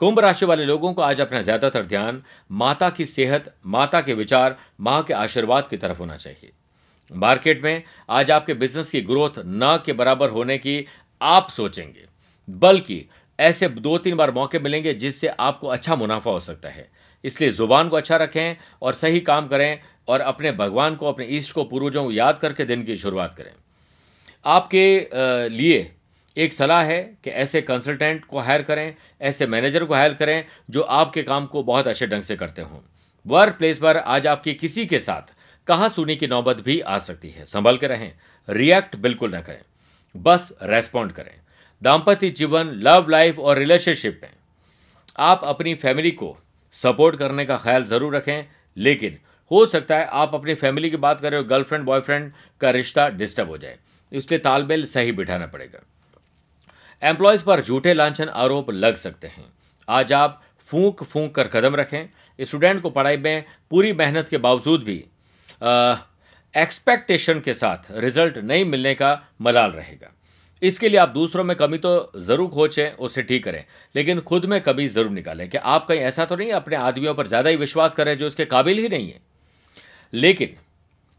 कुंभ 0.00 0.18
राशि 0.20 0.46
वाले 0.46 0.64
लोगों 0.64 0.92
को 0.94 1.02
आज 1.02 1.20
अपना 1.20 1.40
ज़्यादातर 1.40 1.84
ध्यान 1.86 2.22
माता 2.52 2.88
की 2.90 3.04
सेहत, 3.06 3.54
माता 3.66 4.00
के 4.00 4.14
विचार, 4.14 4.56
माँ 4.80 5.02
के 5.02 5.14
आशीर्वाद 5.14 5.66
की 5.66 5.76
तरफ़ 5.76 5.98
होना 5.98 6.16
चाहिए। 6.16 6.50
मार्केट 7.10 7.62
में 7.64 7.82
आज 8.10 8.30
आपके 8.30 8.54
बिज़नेस 8.54 8.90
की 8.90 9.00
ग्रोथ 9.02 9.38
न 9.38 9.78
के 9.86 9.92
बराबर 9.92 10.30
होने 10.30 10.58
की 10.58 10.84
आप 11.20 11.48
सोचेंगे, 11.50 12.04
बल्कि 12.48 13.04
ऐसे 13.38 13.68
दो 13.68 13.96
तीन 13.98 14.16
बार 14.16 14.30
मौके 14.32 14.58
मिलेंगे 14.58 14.94
जिससे 14.94 15.28
आपको 15.28 15.68
अच्छा 15.68 15.96
मुनाफा 15.96 16.30
हो 16.30 16.40
सकता 16.40 16.68
है। 16.68 16.88
इसलिए 17.24 17.50
ज़ुबान 17.52 17.88
को 17.88 17.96
अच्छा 17.96 18.16
रखें 18.16 18.56
और 18.82 18.94
सही 18.94 19.20
काम 19.22 19.46
करें 19.48 19.80
और 20.08 20.20
अपने 20.22 20.52
भगवान 20.52 20.94
को, 20.96 21.06
अपने 21.06 21.26
ईष्ट 21.26 21.52
को, 21.52 21.64
पूर्वजों 21.64 22.04
को 22.04 22.12
याद 22.12 22.38
करके 22.38 22.64
दिन 22.64 22.84
की 22.84 22.96
शुरुआत 22.98 23.34
करें। 23.34 23.52
आपके 24.44 25.48
लिए 25.50 25.93
एक 26.36 26.52
सलाह 26.52 26.82
है 26.84 27.00
कि 27.24 27.30
ऐसे 27.32 27.60
कंसल्टेंट 27.62 28.24
को 28.24 28.38
हायर 28.38 28.62
करें, 28.62 28.94
ऐसे 29.22 29.46
मैनेजर 29.46 29.84
को 29.84 29.94
हायर 29.94 30.14
करें 30.14 30.44
जो 30.70 30.80
आपके 30.82 31.22
काम 31.22 31.46
को 31.46 31.62
बहुत 31.62 31.86
अच्छे 31.88 32.06
ढंग 32.06 32.22
से 32.22 32.36
करते 32.36 32.62
हों। 32.62 32.80
वर्क 33.26 33.54
प्लेस 33.58 33.78
पर 33.78 33.96
आज 33.96 34.26
आपकी 34.26 34.54
किसी 34.54 34.86
के 34.86 34.98
साथ 35.00 35.32
कहा 35.68 35.88
सुनी 35.88 36.16
की 36.16 36.26
नौबत 36.26 36.56
भी 36.56 36.78
आ 36.80 36.98
सकती 37.00 37.30
है। 37.30 37.44
संभल 37.44 37.76
के 37.76 37.86
रहें 37.86 38.12
रिएक्ट 38.48 38.96
बिल्कुल 38.98 39.34
न 39.34 39.40
करें, 39.40 39.60
बस 40.14 40.52
रेस्पॉन्ड 40.64 41.12
करें। 41.12 41.34
दाम्पत्य 41.82 42.30
जीवन 42.32 42.70
लव 42.82 43.08
लाइफ 43.10 43.38
और 43.38 43.58
रिलेशनशिप 43.58 44.20
में 44.22 44.30
आप 45.20 45.44
अपनी 45.44 45.74
फैमिली 45.76 46.10
को 46.12 46.36
सपोर्ट 46.74 47.16
करने 47.16 47.44
का 47.46 47.56
ख्याल 47.58 47.84
ज़रूर 47.84 48.14
रखें, 48.16 48.44
लेकिन 48.76 49.18
हो 49.50 49.64
सकता 49.66 49.96
है 49.96 50.06
आप 50.12 50.34
अपनी 50.34 50.54
फैमिली 50.56 50.90
की 50.90 50.96
बात 50.98 51.20
कर 51.20 51.34
हो 51.34 51.42
गर्लफ्रेंड 51.44 51.84
बॉयफ्रेंड 51.84 52.30
का 52.60 52.70
रिश्ता 52.72 53.08
डिस्टर्ब 53.10 53.48
हो 53.48 53.58
जाए। 53.58 53.78
इसलिए 54.12 54.38
तालमेल 54.40 54.86
सही 54.86 55.12
बिठाना 55.12 55.46
पड़ेगा। 55.46 55.82
एम्प्लॉयज़ 57.04 57.42
पर 57.44 57.60
झूठे 57.60 57.92
लांछन 57.94 58.28
आरोप 58.28 58.70
लग 58.72 58.94
सकते 58.96 59.26
हैं। 59.26 59.44
आज 59.88 60.12
आप 60.12 60.40
फूंक 60.68 61.02
फूंक 61.04 61.34
कर 61.34 61.48
कदम 61.48 61.74
रखें। 61.76 62.08
स्टूडेंट 62.38 62.80
को 62.82 62.90
पढ़ाई 62.90 63.16
में 63.16 63.44
पूरी 63.70 63.92
मेहनत 63.92 64.28
के 64.28 64.38
बावजूद 64.38 64.84
भी 64.84 64.96
एक्सपेक्टेशन 66.54 67.40
के 67.40 67.54
साथ 67.54 67.90
रिज़ल्ट 67.92 68.38
नहीं 68.40 68.64
मिलने 68.64 68.94
का 68.94 69.20
मलाल 69.40 69.70
रहेगा। 69.72 70.12
इसके 70.62 70.88
लिए 70.88 70.98
आप 70.98 71.08
दूसरों 71.10 71.44
में 71.44 71.56
कमी 71.56 71.78
तो 71.78 72.12
ज़रूर 72.18 72.48
खोजें 72.50 72.90
उसे 72.90 73.22
ठीक 73.22 73.44
करें। 73.44 73.64
लेकिन 73.94 74.20
खुद 74.22 74.44
में 74.44 74.60
कभी 74.62 74.88
ज़रूर 74.88 75.10
निकालें 75.10 75.48
कि 75.48 75.58
आप 75.58 75.86
कहीं 75.88 76.00
ऐसा 76.00 76.24
तो 76.24 76.36
नहीं 76.36 76.52
अपने 76.54 76.76
आदमियों 76.78 77.14
पर 77.14 77.26
ज़्यादा 77.28 77.50
ही 77.50 77.56
विश्वास 77.56 77.94
करें 77.94 78.16
जो 78.18 78.26
इसके 78.26 78.44
काबिल 78.46 78.78
ही 78.78 78.88
नहीं 78.88 79.10
है। 79.10 79.20
लेकिन 80.12 80.56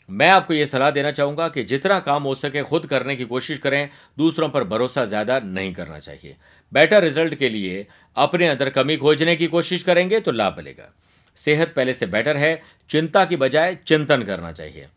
मैं 0.10 0.30
आपको 0.30 0.54
यह 0.54 0.66
सलाह 0.66 0.92
देना 0.92 1.12
चाहूँगा 1.12 1.48
कि 1.50 1.64
जितना 1.64 2.00
काम 2.00 2.24
हो 2.24 2.34
सके 2.36 2.62
खुद 2.64 2.86
करने 2.86 3.16
की 3.16 3.26
कोशिश 3.26 3.60
करें, 3.60 3.90
दूसरों 4.18 4.50
पर 4.50 4.64
भरोसा 4.64 5.06
ज़्यादा 5.06 5.40
नहीं 5.40 5.74
करना 5.74 6.00
चाहिए। 6.00 6.36
बेटर 6.72 7.04
रिज़ल्ट 7.04 7.36
के 7.36 7.50
लिए 7.50 7.86
अपने 8.18 8.48
अंदर 8.48 8.70
कमी 8.70 8.98
खोजने 8.98 9.36
की 9.36 9.48
कोशिश 9.48 9.84
करेंगे 9.84 10.20
तो 10.20 10.32
लाभ 10.32 10.58
मिलेगा। 10.58 10.92
सेहत 11.38 11.74
पहले 11.76 11.94
से 11.94 12.06
बेटर 12.06 12.38
है, 12.38 12.62
चिंता 12.90 13.26
की 13.26 13.38
बजाय 13.38 13.78
चिंतन 13.88 14.24
करना 14.24 14.52
चाहिए। 14.52 14.88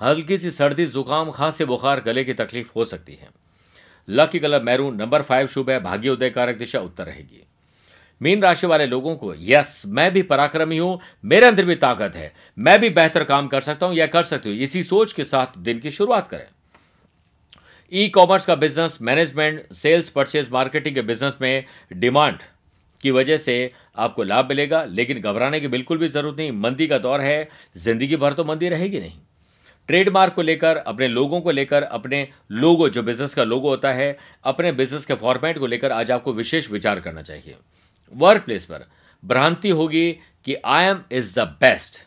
हल्की 0.00 0.38
सी 0.38 0.50
सर्दी, 0.50 0.86
जुकाम, 0.86 1.30
खांसी, 1.30 1.64
बुखार, 1.64 2.00
गले 2.00 2.24
की 2.24 2.34
तकलीफ़ 2.34 2.70
हो 2.76 2.84
सकती 2.84 3.12
है। 3.12 3.28
Lucky 4.08 4.38
colour 4.38 4.62
maroon 4.62 4.96
number 4.96 5.22
five 5.22 5.46
शुभ 5.46 5.70
है 5.70 5.78
भाग्य 5.80 6.08
उदय 6.08 6.30
कारक 6.30 6.56
दिशा 6.56 6.80
उत्तर 6.80 7.06
रहेगी। 7.06 7.42
मीन 8.22 8.42
राशि 8.42 8.66
वाले 8.66 8.86
लोगों 8.86 9.14
को 9.16 9.34
यस 9.40 9.82
मैं 9.88 10.10
भी 10.12 10.22
पराक्रमी 10.24 10.78
हूँ, 10.78 10.98
मेरे 11.24 11.46
अंदर 11.46 11.64
भी 11.64 11.74
ताकत 11.76 12.16
है, 12.16 12.32
मैं 12.58 12.78
भी 12.80 12.90
बेहतर 12.90 13.24
काम 13.24 13.48
कर 13.48 13.60
सकता 13.62 13.86
हूँ 13.86 13.96
या 13.96 14.06
कर 14.08 14.24
सकती 14.24 14.48
हूँ, 14.48 14.58
इसी 14.58 14.82
सोच 14.84 15.12
के 15.12 15.24
साथ 15.24 15.58
दिन 15.58 15.78
की 15.78 15.90
शुरुआत 15.90 16.28
करें। 16.28 16.46
ई 17.92 18.08
कॉमर्स 18.08 18.46
का 18.46 18.54
business 18.56 18.98
management 19.02 19.72
sales 19.72 20.08
purchase 20.10 20.48
marketing 20.52 20.94
के 20.94 21.02
बिज़नेस 21.02 21.36
में 21.42 21.64
डिमांड 21.94 22.38
की 23.02 23.10
वजह 23.10 23.38
से 23.38 23.72
आपको 23.96 24.22
लाभ 24.22 24.48
मिलेगा, 24.48 24.84
लेकिन 24.84 25.20
घबराने 25.20 25.60
की 25.60 25.68
बिल्कुल 25.68 25.98
भी 25.98 26.08
ज़रूरत 26.08 26.38
नहीं, 26.38 26.52
मंदी 26.52 26.86
का 26.86 26.98
दौर 26.98 27.20
है, 27.20 27.48
ज़िंदगी 27.76 28.16
भर 28.16 28.32
तो 28.32 28.44
मंदी 28.44 28.68
रहेगी 28.68 29.00
नहीं। 29.00 29.12
ट्रेडमार्क 29.88 30.34
को 30.34 30.42
लेकर, 30.42 30.76
अपने 30.76 31.08
लोगों 31.08 31.40
को 31.40 31.50
लेकर, 31.50 31.82
अपने 31.82 32.26
लोगो 32.52 32.88
जो 32.88 33.02
बिज़नेस 33.02 33.34
का 33.34 33.44
लोगो 33.44 33.68
होता 33.68 33.92
है, 33.92 34.16
अपने 34.44 34.72
बिज़नेस 34.72 35.06
के 35.06 35.14
फॉर्मेट 35.16 35.58
को 35.58 35.66
लेकर 35.66 35.92
आज 35.92 36.10
आपको 36.10 36.32
विशेष 36.32 36.70
विचार 36.70 37.00
करना 37.00 37.22
चाहिए। 37.22 37.56
वर्क 38.12 38.42
प्लेस 38.42 38.64
पर 38.64 38.86
भ्रांति 39.22 39.70
होगी 39.70 40.10
कि 40.46 40.54
I 40.56 40.84
am 40.84 41.02
is 41.12 41.34
the 41.40 41.46
best 41.60 41.98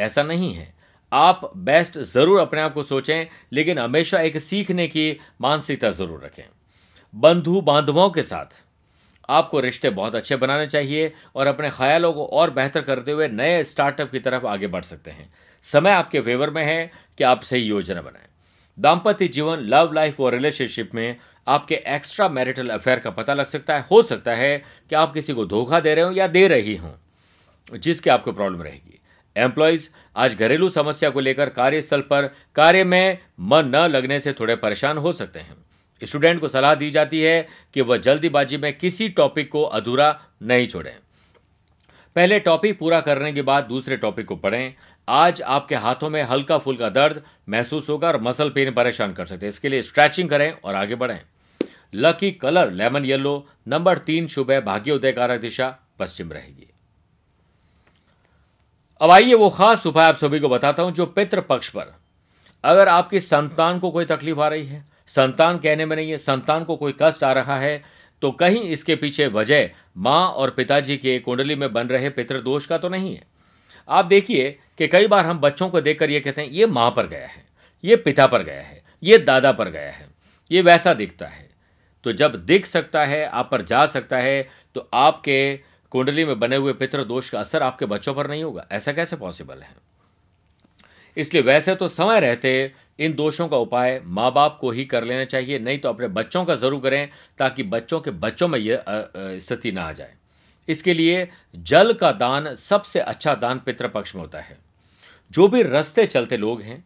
ऐसा 0.00 0.22
नहीं 0.22 0.52
है। 0.54 0.72
आप 1.12 1.50
बेस्ट 1.58 1.98
ज़रूर 1.98 2.40
अपने 2.40 2.60
आप 2.60 2.74
को 2.74 2.82
सोचें, 2.82 3.26
लेकिन 3.52 3.78
हमेशा 3.78 4.20
एक 4.20 4.38
सीखने 4.38 4.86
की 4.88 5.18
मानसिकता 5.40 5.90
ज़रूर 5.90 6.20
रखें। 6.24 6.44
बंधु 7.14 7.60
बांधवों 7.60 8.08
के 8.10 8.22
साथ 8.22 8.62
आपको 9.28 9.60
रिश्ते 9.60 9.90
बहुत 9.90 10.14
अच्छे 10.14 10.36
बनाने 10.36 10.66
चाहिए 10.66 11.12
और 11.36 11.46
अपने 11.46 11.70
ख्यालों 11.70 12.12
को 12.12 12.24
और 12.24 12.50
बेहतर 12.50 12.82
करते 12.82 13.12
हुए 13.12 13.28
नए 13.28 13.62
स्टार्टअप 13.64 14.10
की 14.10 14.18
तरफ़ 14.18 14.46
आगे 14.46 14.66
बढ़ 14.66 14.84
सकते 14.84 15.10
हैं। 15.10 15.32
समय 15.64 15.90
आपके 15.90 16.20
फेवर 16.20 16.50
में 16.50 16.64
है 16.64 16.90
कि 17.18 17.24
आप 17.24 17.42
सही 17.42 17.62
योजना 17.62 18.02
बनाएँ। 18.02 18.28
दाम्पत्य 18.78 19.28
जीवन 19.28 19.58
लव 19.64 19.92
लाइफ 19.92 20.20
और 20.20 20.32
रिलेशनशिप 20.32 20.94
में 20.94 21.16
आपके 21.46 21.74
एक्स्ट्रा 21.74 22.28
मैरिटल 22.28 22.68
अफेयर 22.68 22.98
का 22.98 23.10
पता 23.10 23.34
लग 23.34 23.46
सकता 23.46 23.74
है, 23.74 23.84
हो 23.90 24.02
सकता 24.02 24.34
है 24.34 24.62
कि 24.90 24.94
आप 24.94 25.12
किसी 25.14 25.32
को 25.32 25.46
धोखा 25.46 25.80
दे 25.80 25.94
रहे 25.94 26.04
हो 26.04 26.12
या 26.12 26.26
दे 26.26 26.46
रही 26.48 26.76
हों, 26.76 26.92
जिसकी 27.78 28.10
आपको 28.10 28.32
प्रॉब्लम 28.32 28.62
रहेगी। 28.62 28.98
एम्प्लॉयज़ 29.36 29.88
आज 30.16 30.34
घरेलू 30.34 30.68
समस्या 30.68 31.10
को 31.10 31.20
लेकर 31.20 31.48
कार्यस्थल 31.48 32.00
पर 32.00 32.30
कार्य 32.54 32.84
में 32.84 33.18
मन 33.40 33.66
न 33.66 33.86
लगने 33.88 34.20
से 34.20 34.32
थोड़े 34.32 34.56
परेशान 34.56 34.98
हो 34.98 35.12
सकते 35.12 35.40
हैं। 35.40 35.56
स्टूडेंट 36.02 36.40
को 36.40 36.48
सलाह 36.48 36.74
दी 36.74 36.90
जाती 36.90 37.20
है 37.20 37.48
कि 37.74 37.80
वह 37.80 37.96
जल्दीबाजी 37.96 38.56
में 38.56 38.72
किसी 38.78 39.08
टॉपिक 39.08 39.50
को 39.50 39.62
अधूरा 39.62 40.20
नहीं 40.42 40.66
छोड़ें। 40.66 40.94
पहले 42.16 42.38
टॉपिक 42.40 42.78
पूरा 42.78 43.00
करने 43.00 43.32
के 43.32 43.42
बाद 43.42 43.64
दूसरे 43.64 43.96
टॉपिक 43.96 44.26
को 44.26 44.36
पढ़ें। 44.36 44.74
आज 45.08 45.42
आपके 45.42 45.74
हाथों 45.74 46.10
में 46.10 46.22
हल्का 46.22 46.58
फुल्का 46.58 46.88
दर्द 46.88 47.22
महसूस 47.48 47.88
होगा 47.88 48.08
और 48.08 48.20
मसल 48.20 48.50
पेन 48.50 48.72
परेशान 48.74 49.12
कर 49.12 49.26
सकते 49.26 49.46
हैं। 49.46 49.48
इसके 49.48 49.68
लिए 49.68 49.82
स्ट्रेचिंग 49.82 50.28
करें 50.28 50.50
और 50.64 50.74
आगे 50.74 50.94
बढ़ें। 50.94 51.20
Lucky 51.92 52.30
colour 52.32 52.70
lemon 52.72 53.04
yellow 53.04 53.34
number 53.68 53.98
तीन 54.00 54.26
शुभ 54.28 54.50
है 54.50 54.60
भाग्य 54.62 54.92
उदय 54.92 55.12
कारक 55.12 55.40
दिशा, 55.40 55.68
पश्चिम 55.98 56.32
रहेगी। 56.32 56.68
अब 59.00 59.10
आइए 59.10 59.34
वो 59.34 59.48
खास 59.50 59.86
उपाय 59.86 60.08
आप 60.08 60.16
सभी 60.16 60.40
को 60.40 60.48
बताता 60.48 60.82
हूँ 60.82 60.92
जो 60.92 61.06
पितृ 61.08 61.40
पक्ष 61.40 61.68
पर। 61.68 61.94
अगर 62.64 62.88
आपकी 62.88 63.20
संतान 63.20 63.78
को 63.78 63.90
कोई 63.90 64.04
तकलीफ़ 64.04 64.40
आ 64.40 64.48
रही 64.48 64.66
है, 64.66 64.84
संतान 65.08 65.58
कहने 65.58 65.86
में 65.86 65.96
नहीं 65.96 66.10
है, 66.10 66.18
संतान 66.18 66.64
को 66.64 66.76
कोई 66.76 66.94
कष्ट 67.00 67.24
आ 67.24 67.32
रहा 67.32 67.58
है 67.58 67.82
तो 68.22 68.30
कहीं 68.32 68.62
इसके 68.64 68.94
पीछे 68.96 69.26
वजह 69.28 69.70
माँ 69.98 70.26
और 70.26 70.50
पिताजी 70.50 70.96
के 70.96 71.18
कुंडली 71.18 71.54
में 71.54 71.72
बन 71.72 71.86
रहे 71.88 72.10
पितृदोष 72.10 72.66
का 72.66 72.78
तो 72.78 72.88
नहीं 72.88 73.14
है। 73.14 73.24
आप 73.88 74.04
देखिए 74.04 74.50
कि 74.78 74.88
कई 74.88 75.06
बार 75.06 75.26
हम 75.26 75.38
बच्चों 75.40 75.68
को 75.68 75.80
देखकर 75.80 76.10
ये 76.10 76.20
कहते 76.20 76.42
हैं, 76.42 76.48
ये 76.50 76.66
माँ 76.68 76.90
पर 76.90 77.06
गया 77.06 77.26
है, 77.26 77.44
ये 77.84 77.96
पिता 77.98 78.26
पर 78.26 78.42
गया 78.42 78.60
है, 78.60 78.82
ये 79.02 79.18
दादा 79.20 79.52
पर 79.52 79.70
गया 79.70 79.90
है, 79.90 80.06
ये 80.50 80.62
वैसा 80.62 80.94
दिखता 80.94 81.26
है। 81.26 81.50
तो 82.04 82.12
जब 82.12 82.34
दिख 82.46 82.66
सकता 82.66 83.04
है, 83.04 83.24
आप 83.24 83.48
पर 83.50 83.62
जा 83.62 83.84
सकता 83.88 84.18
है 84.18 84.48
तो 84.74 84.88
आपके 84.94 85.56
कुंडली 85.92 86.24
में 86.24 86.38
बने 86.40 86.56
हुए 86.56 86.72
पितृ 86.74 87.04
दोष 87.04 87.28
का 87.30 87.40
असर 87.40 87.62
आपके 87.62 87.86
बच्चों 87.86 88.14
पर 88.14 88.28
नहीं 88.28 88.44
होगा। 88.44 88.66
ऐसा 88.72 88.92
कैसे 88.92 89.16
पॉसिबल 89.16 89.58
है? 89.58 89.74
इसलिए 91.16 91.42
वैसे 91.42 91.74
तो 91.74 91.88
समय 91.90 92.20
रहते, 92.20 92.72
इन 92.98 93.14
दोषों 93.14 93.48
का 93.48 93.56
उपाय 93.56 94.00
माँ 94.06 94.32
बाप 94.32 94.56
को 94.60 94.70
ही 94.70 94.84
कर 94.84 95.04
लेना 95.04 95.24
चाहिए, 95.24 95.58
नहीं 95.58 95.78
तो 95.78 95.88
अपने 95.88 96.08
बच्चों 96.10 96.44
का 96.44 96.54
ज़रूर 96.56 96.80
करें, 96.80 97.08
ताकि 97.38 97.62
बच्चों 97.64 98.00
के 98.00 98.10
बच्चों 98.12 98.48
में 98.48 98.58
यह 98.58 98.84
स्थिति 99.16 99.72
ना 99.72 99.82
आ 99.82 99.92
जाए। 99.92 100.14
इसके 100.68 100.94
लिए 100.94 101.28
जल 101.56 101.92
का 101.92 102.12
दान 102.12 102.54
सबसे 102.54 103.00
अच्छा 103.00 103.34
दान 103.34 103.58
पितृपक्ष 103.58 104.14
में 104.14 104.22
होता 104.22 104.40
है। 104.40 104.58
जो 105.30 105.48
भी 105.48 105.62
रस्ते 105.62 106.06
चलते 106.06 106.36
लोग 106.36 106.62
हैं, 106.62 106.84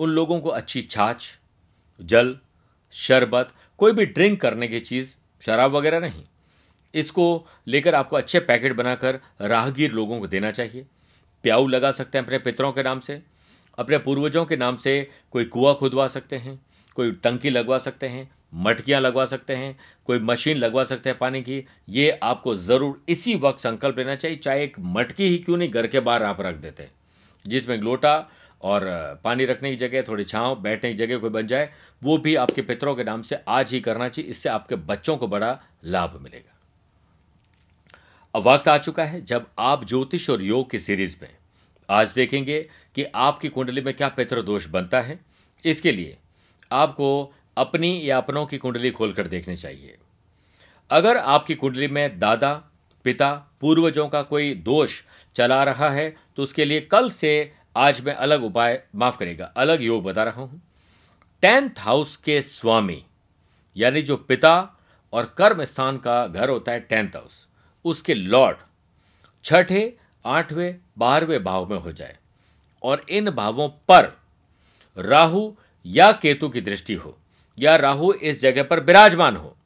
उन 0.00 0.10
लोगों 0.10 0.40
को 0.40 0.48
अच्छी 0.50 0.82
छाछ, 0.82 1.28
जल, 2.00 2.36
शरबत 2.92 3.48
कोई 3.78 3.92
भी 3.92 4.06
ड्रिंक 4.06 4.40
करने 4.40 4.68
की 4.68 4.80
चीज़, 4.80 5.16
शराब 5.42 5.72
वगैरह 5.72 6.00
नहीं। 6.00 6.22
इसको 6.94 7.46
लेकर 7.66 7.94
आपको 7.94 8.16
अच्छे 8.16 8.40
पैकेट 8.40 8.72
बनाकर 8.72 9.20
राहगीर 9.40 9.92
लोगों 9.92 10.20
को 10.20 10.26
देना 10.26 10.50
चाहिए। 10.50 10.86
प्याऊ 11.42 11.66
लगा 11.68 11.92
सकते 11.92 12.18
हैं 12.18 12.24
अपने 12.24 12.38
पितरों 12.38 12.72
के 12.72 12.82
नाम 12.82 13.00
से, 13.00 13.22
अपने 13.78 13.98
पूर्वजों 13.98 14.44
के 14.44 14.56
नाम 14.56 14.76
से 14.76 15.10
कोई 15.30 15.44
कुआँ 15.44 15.74
खुदवा 15.74 16.08
सकते 16.08 16.36
हैं, 16.36 16.60
कोई 16.94 17.12
टंकी 17.12 17.50
लगवा 17.50 17.78
सकते 17.78 18.08
हैं, 18.08 18.30
मटकियाँ 18.54 19.00
लगवा 19.00 19.26
सकते 19.26 19.54
हैं, 19.54 19.78
कोई 20.06 20.18
मशीन 20.18 20.56
लगवा 20.56 20.84
सकते 20.84 21.10
हैं 21.10 21.18
पानी 21.18 21.42
की। 21.42 21.64
ये 21.88 22.10
आपको 22.10 22.54
ज़रूर 22.54 23.04
इसी 23.08 23.34
वक्त 23.34 23.60
संकल्प 23.60 23.98
लेना 23.98 24.14
चाहिए, 24.14 24.36
चाहे 24.36 24.64
एक 24.64 24.76
मटकी 24.78 25.28
ही 25.28 25.38
क्यों 25.38 25.56
नहीं, 25.56 25.70
घर 25.70 25.86
के 25.86 26.00
बाहर 26.00 26.22
आप 26.22 26.40
रख 26.40 26.54
देते 26.54 26.82
हैं। 26.82 26.90
जिसमें 27.46 27.76
लोटा 27.78 28.30
और 28.62 28.82
पानी 29.24 29.44
रखने 29.44 29.70
की 29.70 29.76
जगह, 29.76 30.02
थोड़ी 30.02 30.24
छाँव, 30.24 30.54
बैठने 30.56 30.90
की 30.90 30.96
जगह 30.96 31.18
कोई 31.18 31.30
बन 31.30 31.46
जाए, 31.46 31.70
वो 32.02 32.18
भी 32.18 32.34
आपके 32.34 32.62
पितरों 32.62 32.94
के 32.94 33.04
नाम 33.04 33.22
से 33.22 33.38
आज 33.48 33.72
ही 33.72 33.80
करना 33.80 34.08
चाहिए, 34.08 34.30
इससे 34.30 34.48
आपके 34.48 34.76
बच्चों 34.76 35.16
को 35.16 35.28
बड़ा 35.28 35.58
लाभ 35.84 36.18
मिलेगा। 36.22 36.54
अब 38.34 38.48
वक्त 38.48 38.68
आ 38.68 38.78
चुका 38.78 39.04
है, 39.04 39.24
जब 39.24 39.46
आप 39.58 39.84
ज्योतिष 39.84 40.30
और 40.30 40.42
योग 40.42 40.70
की 40.70 40.78
सीरीज़ 40.78 41.16
में, 41.22 41.30
आज 41.88 42.12
देखेंगे 42.12 42.60
कि 42.94 43.04
आपकी 43.04 43.48
कुंडली 43.48 43.80
में 43.80 43.94
क्या 43.94 44.08
पितृ 44.08 44.42
दोष 44.42 44.66
बनता 44.66 45.00
है। 45.00 45.18
इसके 45.64 45.92
लिए 45.92 46.16
आपको 46.72 47.32
अपनी 47.56 48.10
या 48.10 48.16
अपनों 48.18 48.46
की 48.46 48.58
कुंडली 48.58 48.90
खोलकर 48.90 49.26
देखनी 49.26 49.56
चाहिए। 49.56 49.96
अगर 50.90 51.16
आपकी 51.16 51.54
कुंडली 51.54 51.88
में 51.88 52.18
दादा, 52.18 52.52
पिता, 53.04 53.32
पूर्वजों 53.60 54.08
का 54.08 54.22
कोई 54.22 54.54
दोष 54.54 55.00
चला 55.36 55.62
रहा 55.64 55.88
है 55.90 56.08
तो 56.36 56.42
उसके 56.42 56.64
लिए 56.64 56.80
कल 56.80 57.10
से 57.10 57.52
आज 57.78 58.00
मैं 58.00 58.12
अलग 58.14 58.44
उपाय 58.44 58.80
माफ़ 58.96 59.18
करेगा 59.18 59.44
अलग 59.56 59.82
योग 59.82 60.02
बता 60.04 60.22
रहा 60.24 60.42
हूँ। 60.42 60.60
टेंथ 61.42 61.78
हाउस 61.78 62.16
के 62.16 62.40
स्वामी, 62.42 63.02
यानी 63.76 64.02
जो 64.02 64.16
पिता 64.18 64.54
और 65.12 65.34
कर्म 65.38 65.62
स्थान 65.64 65.96
का 65.96 66.26
घर 66.26 66.50
होता 66.50 66.72
है 66.72 66.80
टेंथ 66.80 67.16
हाउस, 67.16 67.46
उसके 67.84 68.14
लॉर्ड 68.14 68.56
छठे, 69.44 69.96
आठवें, 70.24 70.78
बारहवें 70.98 71.44
भाव 71.44 71.70
में 71.70 71.78
हो 71.78 71.92
जाए 71.92 72.16
और 72.82 73.04
इन 73.08 73.30
भावों 73.30 73.68
पर 73.88 74.12
राहु 74.96 75.50
या 75.86 76.10
केतु 76.12 76.48
की 76.48 76.60
दृष्टि 76.60 76.94
हो 76.94 77.16
या 77.58 77.76
राहु 77.76 78.12
इस 78.12 78.40
जगह 78.40 78.62
पर 78.62 78.80
विराजमान 78.80 79.36
हो 79.36 79.56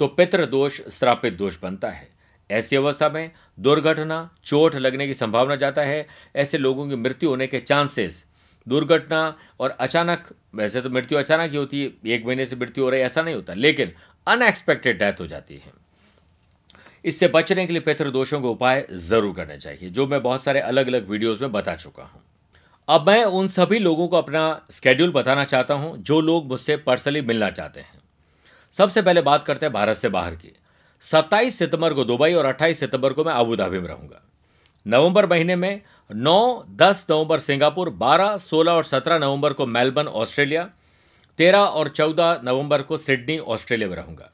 तो 0.00 0.06
पितृ 0.08 0.46
दोष 0.46 0.80
श्रापित 0.90 1.34
दोष 1.34 1.60
बनता 1.62 1.90
है। 1.90 2.08
ऐसी 2.50 2.76
अवस्था 2.76 3.08
में 3.08 3.30
दुर्घटना 3.60 4.28
चोट 4.44 4.74
लगने 4.74 5.06
की 5.06 5.14
संभावना 5.14 5.56
जाता 5.56 5.82
है, 5.82 6.06
ऐसे 6.36 6.58
लोगों 6.58 6.88
की 6.88 6.96
मृत्यु 6.96 7.30
होने 7.30 7.46
के 7.46 7.60
चांसेस 7.60 8.24
दुर्घटना 8.66 9.36
और 9.60 9.70
अचानक, 9.70 10.28
वैसे 10.54 10.80
तो 10.80 10.90
मृत्यु 10.90 11.18
अचानक 11.18 11.50
ही 11.50 11.56
होती 11.56 11.82
है, 11.82 11.90
एक 12.06 12.26
महीने 12.26 12.46
से 12.46 12.56
मृत्यु 12.56 12.84
हो 12.84 12.90
रही 12.90 13.00
है, 13.00 13.06
ऐसा 13.06 13.22
नहीं 13.22 13.34
होता, 13.34 13.54
लेकिन 13.54 13.92
अनएक्सपेक्टेड 14.26 14.98
डेथ 14.98 15.20
हो 15.20 15.26
जाती 15.26 15.54
है। 15.54 15.72
इससे 17.04 17.28
बचने 17.28 17.66
के 17.66 17.72
लिए 17.72 17.82
पितृ 17.82 18.10
दोषों 18.10 18.40
के 18.40 18.48
उपाय 18.48 18.86
ज़रूर 18.90 19.34
करने 19.34 19.58
चाहिए, 19.58 19.90
जो 19.90 20.06
मैं 20.06 20.22
बहुत 20.22 20.42
सारे 20.42 20.60
अलग 20.60 20.86
अलग 20.86 21.08
वीडियोस 21.10 21.42
में 21.42 21.52
बता 21.52 21.74
चुका 21.74 22.02
हूँ। 22.02 22.22
अब 22.88 23.08
मैं 23.08 23.24
उन 23.24 23.48
सभी 23.48 23.78
लोगों 23.78 24.08
को 24.08 24.16
अपना 24.16 24.66
स्केड्यूल 24.70 25.10
बताना 25.12 25.44
चाहता 25.44 25.74
हूँ, 25.74 25.96
जो 25.98 26.20
लोग 26.20 26.48
मुझसे 26.48 26.76
पर्सनली 26.76 27.20
मिलना 27.20 27.50
चाहते 27.50 27.80
हैं। 27.80 28.02
सबसे 28.76 29.02
पहले 29.02 29.22
बात 29.22 29.44
करते 29.44 29.66
हैं 29.66 29.72
भारत 29.72 29.96
से 29.96 30.08
बाहर 30.08 30.34
की। 30.34 30.52
27 31.04 31.50
सितंबर 31.50 31.94
को 31.94 32.04
दुबई 32.04 32.32
और 32.34 32.46
28 32.46 32.74
सितंबर 32.74 33.12
को 33.12 33.24
मैं 33.24 33.32
अबू 33.32 33.56
धाबी 33.56 33.78
में 33.78 33.88
रहूँगा। 33.88 34.22
नवंबर 34.86 35.26
महीने 35.26 35.56
में 35.56 35.80
9, 36.10 36.64
10 36.76 37.06
नवंबर 37.10 37.38
सिंगापुर 37.38 37.90
12, 38.00 38.36
16 38.38 38.68
और 38.68 38.84
17 38.84 39.20
नवंबर 39.20 39.52
को 39.52 39.66
मेलबर्न 39.66 40.08
ऑस्ट्रेलिया 40.08 40.68
13 41.38 41.66
और 41.68 41.88
14 41.88 42.40
नवंबर 42.44 42.82
को 42.82 42.96
सिडनी 42.96 43.38
ऑस्ट्रेलिया 43.38 43.88
में 43.88 43.96
रहूँगा। 43.96 44.30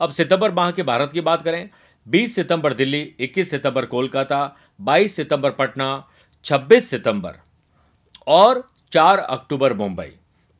अब 0.00 0.10
सितंबर 0.10 0.52
माह 0.52 0.70
के 0.70 0.82
भारत 0.82 1.12
की 1.12 1.20
बात 1.20 1.42
करें 1.42 1.68
20 2.06 2.34
सितंबर 2.34 2.72
दिल्ली 2.72 3.02
21 3.20 3.50
सितंबर 3.50 3.86
कोलकाता 3.86 4.38
22 4.80 5.16
सितंबर 5.16 5.50
पटना 5.50 5.88
26 6.44 6.84
सितंबर 6.84 7.34
और 8.26 8.62
4 8.92 9.18
अक्टूबर 9.18 9.74
मुंबई 9.74 10.10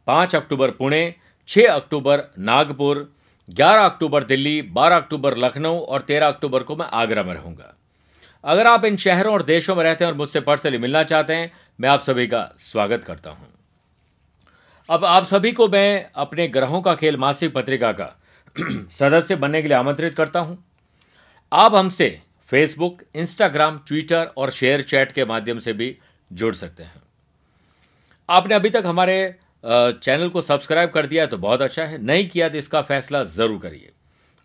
5 0.06 0.34
अक्टूबर 0.36 0.70
पुणे 0.70 1.02
6 1.48 1.66
अक्टूबर 1.66 2.22
नागपुर 2.38 3.08
11 3.50 3.84
अक्टूबर 3.84 4.24
दिल्ली 4.24 4.62
12 4.62 4.96
अक्टूबर 4.96 5.36
लखनऊ 5.36 5.78
और 5.78 6.00
13 6.00 6.28
अक्टूबर 6.28 6.62
को 6.62 6.76
मैं 6.76 6.86
आगरा 6.86 7.22
में 7.22 7.34
रहूँगा। 7.34 7.76
अगर 8.44 8.66
आप 8.66 8.84
इन 8.84 8.96
शहरों 8.96 9.32
और 9.32 9.42
देशों 9.42 9.76
में 9.76 9.84
रहते 9.84 10.04
हैं 10.04 10.12
और 10.12 10.18
मुझसे 10.18 10.40
पर्सनली 10.40 10.78
मिलना 10.78 11.02
चाहते 11.02 11.34
हैं, 11.34 11.52
मैं 11.80 11.88
आप 11.88 12.00
सभी 12.00 12.26
का 12.26 12.52
स्वागत 12.56 13.04
करता 13.04 13.30
हूँ। 13.30 13.48
अब 14.90 15.04
आप 15.04 15.24
सभी 15.24 15.52
को 15.52 15.68
मैं 15.68 16.10
अपने 16.14 16.48
ग्रहों 16.48 16.82
का 16.82 16.94
खेल, 16.94 17.16
मासिक 17.16 17.54
पत्रिका 17.54 17.92
का 17.92 18.20
सदस्य 18.90 19.36
बनने 19.36 19.62
के 19.62 19.68
लिए 19.68 19.76
आमंत्रित 19.76 20.14
करता 20.14 20.40
हूँ। 20.40 20.64
आप 21.52 21.74
हमसे 21.74 22.22
फेसबुक 22.50 23.02
इंस्टाग्राम 23.14 23.78
ट्विटर 23.78 24.30
और 24.36 24.50
शेयर 24.50 24.82
चैट 24.82 25.12
के 25.12 25.24
माध्यम 25.24 25.58
से 25.58 25.72
भी 25.72 25.96
जुड़ 26.32 26.54
सकते 26.54 26.82
हैं। 26.82 27.02
आपने 28.28 28.54
अभी 28.54 28.70
तक 28.70 28.82
हमारे 28.86 29.34
चैनल 29.64 30.28
को 30.28 30.42
सब्सक्राइब 30.42 30.90
कर 30.90 31.06
दिया 31.06 31.26
तो 31.26 31.38
बहुत 31.38 31.62
अच्छा 31.62 31.84
है। 31.84 32.02
नहीं 32.02 32.28
किया 32.28 32.48
तो 32.48 32.58
इसका 32.58 32.82
फैसला 32.82 33.22
ज़रूर 33.26 33.58
करिए। 33.58 33.90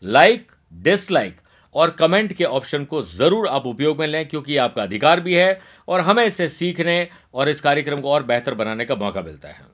लाइक 0.03 0.51
डिसलाइक 0.73 1.37
और 1.75 1.89
कमेंट 1.91 2.33
के 2.33 2.43
ऑप्शन 2.45 2.83
को 2.85 3.01
ज़रूर 3.03 3.47
आप 3.49 3.65
उपयोग 3.65 3.99
में 3.99 4.07
लें 4.07 4.27
क्योंकि 4.27 4.57
आपका 4.57 4.83
अधिकार 4.83 5.19
भी 5.19 5.33
है 5.33 5.59
और 5.87 6.01
हमें 6.01 6.25
इसे 6.25 6.47
सीखने 6.49 7.07
और 7.33 7.49
इस 7.49 7.61
कार्यक्रम 7.61 8.01
को 8.01 8.11
और 8.11 8.23
बेहतर 8.23 8.53
बनाने 8.53 8.85
का 8.85 8.95
मौका 8.95 9.21
मिलता 9.21 9.49
है। 9.49 9.65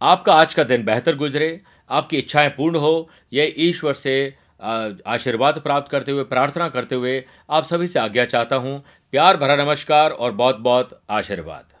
आपका 0.00 0.34
आज 0.34 0.54
का 0.54 0.64
दिन 0.64 0.84
बेहतर 0.84 1.16
गुजरे, 1.16 1.60
आपकी 1.90 2.18
इच्छाएँ 2.18 2.48
पूर्ण 2.50 2.76
हो 2.78 3.08
यह 3.32 3.54
ईश्वर 3.58 3.94
से 3.94 4.34
आशीर्वाद 4.62 5.58
प्राप्त 5.60 5.90
करते 5.90 6.12
हुए, 6.12 6.24
प्रार्थना 6.24 6.68
करते 6.68 6.94
हुए 6.94 7.22
आप 7.50 7.64
सभी 7.64 7.86
से 7.88 7.98
आज्ञा 7.98 8.24
चाहता 8.26 8.56
हूँ। 8.56 8.82
प्यार 9.12 9.36
भरा 9.36 9.56
नमस्कार 9.56 10.10
और 10.10 10.32
बहुत 10.32 10.58
बहुत 10.60 11.00
आशीर्वाद। 11.10 11.72